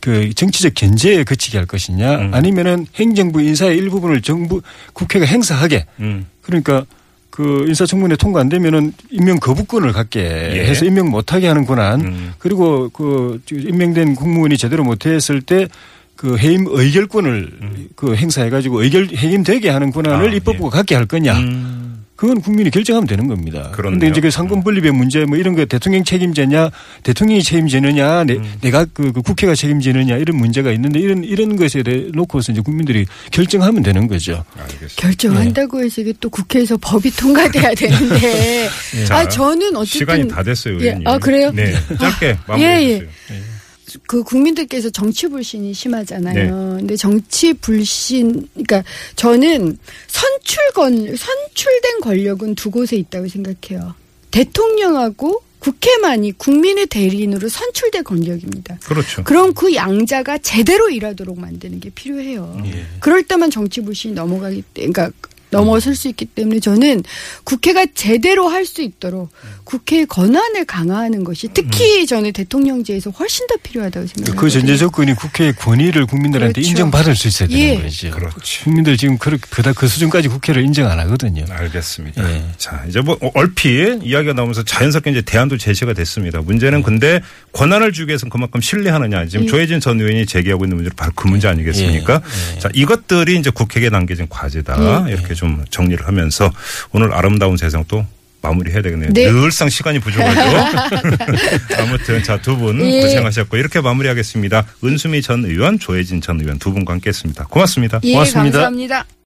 그 0.00 0.34
정치적 0.34 0.74
견제에 0.74 1.22
그치게 1.22 1.58
할 1.58 1.66
것이냐 1.66 2.16
음. 2.16 2.34
아니면은 2.34 2.88
행정부 2.96 3.40
인사의 3.40 3.78
일부분을 3.78 4.20
정부 4.20 4.60
국회가 4.94 5.26
행사하게 5.26 5.86
음. 6.00 6.26
그러니까 6.42 6.84
그 7.30 7.66
인사청문회 7.68 8.16
통과 8.16 8.40
안 8.40 8.48
되면은 8.48 8.94
임명 9.12 9.38
거부권을 9.38 9.92
갖게 9.92 10.22
예. 10.22 10.66
해서 10.66 10.84
임명 10.84 11.08
못하게 11.08 11.46
하는 11.46 11.66
권한 11.66 12.00
음. 12.00 12.32
그리고 12.40 12.88
그 12.88 13.40
임명된 13.48 14.16
국무원이 14.16 14.58
제대로 14.58 14.82
못했을 14.82 15.40
때 15.40 15.68
그 16.18 16.36
해임 16.36 16.66
의결권을 16.66 17.52
그 17.94 18.16
행사해가지고 18.16 18.82
의결 18.82 19.10
해임되게 19.16 19.68
하는 19.70 19.92
권한을 19.92 20.26
음. 20.26 20.32
아, 20.32 20.34
입법부가 20.34 20.76
갖게 20.78 20.96
할 20.96 21.06
거냐. 21.06 21.38
음. 21.38 22.04
그건 22.16 22.40
국민이 22.40 22.72
결정하면 22.72 23.06
되는 23.06 23.28
겁니다. 23.28 23.70
그런데 23.72 24.08
이제 24.08 24.20
그 24.20 24.28
상권 24.28 24.64
분립의 24.64 24.90
문제 24.90 25.24
뭐 25.24 25.36
이런 25.36 25.54
거 25.54 25.64
대통령 25.64 26.02
책임제냐, 26.02 26.70
대통령이 27.04 27.44
책임지느냐, 27.44 28.24
내, 28.24 28.32
음. 28.32 28.52
내가 28.60 28.84
그, 28.92 29.12
그 29.12 29.22
국회가 29.22 29.54
책임지느냐 29.54 30.16
이런 30.16 30.36
문제가 30.38 30.72
있는데 30.72 30.98
이런 30.98 31.22
이런 31.22 31.54
것에 31.54 31.84
대해 31.84 32.08
놓고서 32.12 32.50
이제 32.50 32.62
국민들이 32.62 33.06
결정하면 33.30 33.84
되는 33.84 34.08
거죠. 34.08 34.44
알겠습니다. 34.58 34.96
결정한다고 34.96 35.84
해서 35.84 36.00
이게 36.00 36.12
또 36.18 36.28
국회에서 36.30 36.76
법이 36.78 37.12
통과돼야 37.12 37.74
되는데 37.74 38.68
자, 39.06 39.18
아 39.18 39.28
저는 39.28 39.76
어쨌든 39.76 39.98
시간이 40.00 40.26
다 40.26 40.42
됐어요, 40.42 40.80
예, 40.80 40.86
의원님. 40.86 41.06
아 41.06 41.18
그래요? 41.18 41.52
네. 41.52 41.72
짧게 41.96 42.32
아, 42.32 42.44
마무리해 42.48 42.82
예, 42.82 42.88
예. 42.88 42.98
주세요. 42.98 43.57
그 44.06 44.22
국민들께서 44.22 44.90
정치 44.90 45.28
불신이 45.28 45.72
심하잖아요. 45.72 46.34
네. 46.34 46.78
근데 46.78 46.96
정치 46.96 47.52
불신, 47.52 48.48
그러니까 48.52 48.84
저는 49.16 49.78
선출권, 50.06 51.16
선출된 51.16 52.00
권력은 52.02 52.54
두 52.54 52.70
곳에 52.70 52.96
있다고 52.96 53.28
생각해요. 53.28 53.94
대통령하고 54.30 55.42
국회만이 55.58 56.32
국민의 56.32 56.86
대리인으로 56.86 57.48
선출된 57.48 58.04
권력입니다. 58.04 58.78
그렇죠. 58.84 59.24
그럼 59.24 59.52
그 59.54 59.74
양자가 59.74 60.38
제대로 60.38 60.88
일하도록 60.88 61.38
만드는 61.38 61.80
게 61.80 61.90
필요해요. 61.90 62.62
예. 62.66 62.84
그럴 63.00 63.24
때만 63.24 63.50
정치 63.50 63.80
불신이 63.80 64.14
넘어가기 64.14 64.62
때, 64.74 64.86
그러니까 64.86 65.10
넘어설 65.50 65.94
수 65.94 66.08
있기 66.08 66.24
때문에 66.26 66.60
저는 66.60 67.02
국회가 67.44 67.84
제대로 67.94 68.48
할 68.48 68.68
수 68.68 68.82
있도록 68.82 69.30
국회의 69.64 70.04
권한을 70.04 70.66
강화하는 70.66 71.24
것이 71.24 71.48
특히 71.54 72.06
저는 72.06 72.32
대통령제에서 72.32 73.10
훨씬 73.10 73.46
더 73.46 73.54
필요하다고 73.62 74.06
생각합니다. 74.06 74.40
그 74.40 74.50
전제 74.50 74.76
조건이 74.76 75.14
국회의 75.14 75.54
권위를 75.54 76.06
국민들한테 76.06 76.54
그렇죠. 76.54 76.68
인정받을 76.68 77.16
수 77.16 77.28
있어야 77.28 77.48
되는 77.48 77.62
예. 77.62 77.80
거죠. 77.80 78.10
그렇죠. 78.10 78.64
국민들 78.64 78.96
지금 78.98 79.16
그, 79.16 79.38
그다 79.38 79.72
그 79.72 79.88
수준까지 79.88 80.28
국회를 80.28 80.62
인정 80.64 80.90
안 80.90 80.98
하거든요. 81.00 81.44
알겠습니다. 81.48 82.30
예. 82.30 82.44
자, 82.58 82.84
이제 82.88 83.00
뭐 83.00 83.18
얼핏 83.34 84.00
이야기가 84.02 84.34
나오면서 84.34 84.62
자연스럽게 84.64 85.10
이제 85.12 85.22
대안도 85.22 85.56
제시가 85.56 85.94
됐습니다. 85.94 86.42
문제는 86.42 86.82
근데 86.82 87.20
권한을 87.52 87.92
주기 87.92 88.08
위해서는 88.10 88.30
그만큼 88.30 88.60
신뢰하느냐. 88.60 89.26
지금 89.26 89.46
조혜진 89.46 89.80
전 89.80 89.98
의원이 89.98 90.26
제기하고 90.26 90.64
있는 90.64 90.76
문제는 90.76 90.94
바로 90.96 91.12
그 91.14 91.26
문제 91.26 91.48
아니겠습니까? 91.48 92.20
예. 92.54 92.58
자, 92.60 92.68
이것들이 92.74 93.38
이제 93.38 93.50
국회에 93.50 93.88
남겨진 93.88 94.26
과제다. 94.28 95.08
이렇게 95.08 95.34
좀 95.38 95.64
정리를 95.70 96.04
하면서 96.06 96.50
오늘 96.92 97.14
아름다운 97.14 97.56
세상 97.56 97.84
또 97.86 98.04
마무리해야 98.42 98.82
되겠네요. 98.82 99.12
네. 99.12 99.30
늘상 99.30 99.68
시간이 99.68 100.00
부족하죠. 100.00 100.40
아무튼 101.78 102.22
자 102.22 102.40
두분 102.40 102.80
예. 102.84 103.02
고생하셨고 103.02 103.56
이렇게 103.56 103.80
마무리하겠습니다. 103.80 104.64
은수미 104.84 105.22
전 105.22 105.44
의원, 105.44 105.78
조혜진 105.78 106.20
전 106.20 106.40
의원 106.40 106.58
두 106.58 106.72
분과 106.72 106.92
함께했습니다. 106.94 107.44
고맙습니다. 107.44 108.00
예, 108.02 108.12
고맙습니다. 108.12 108.58
감사합니다. 108.58 109.08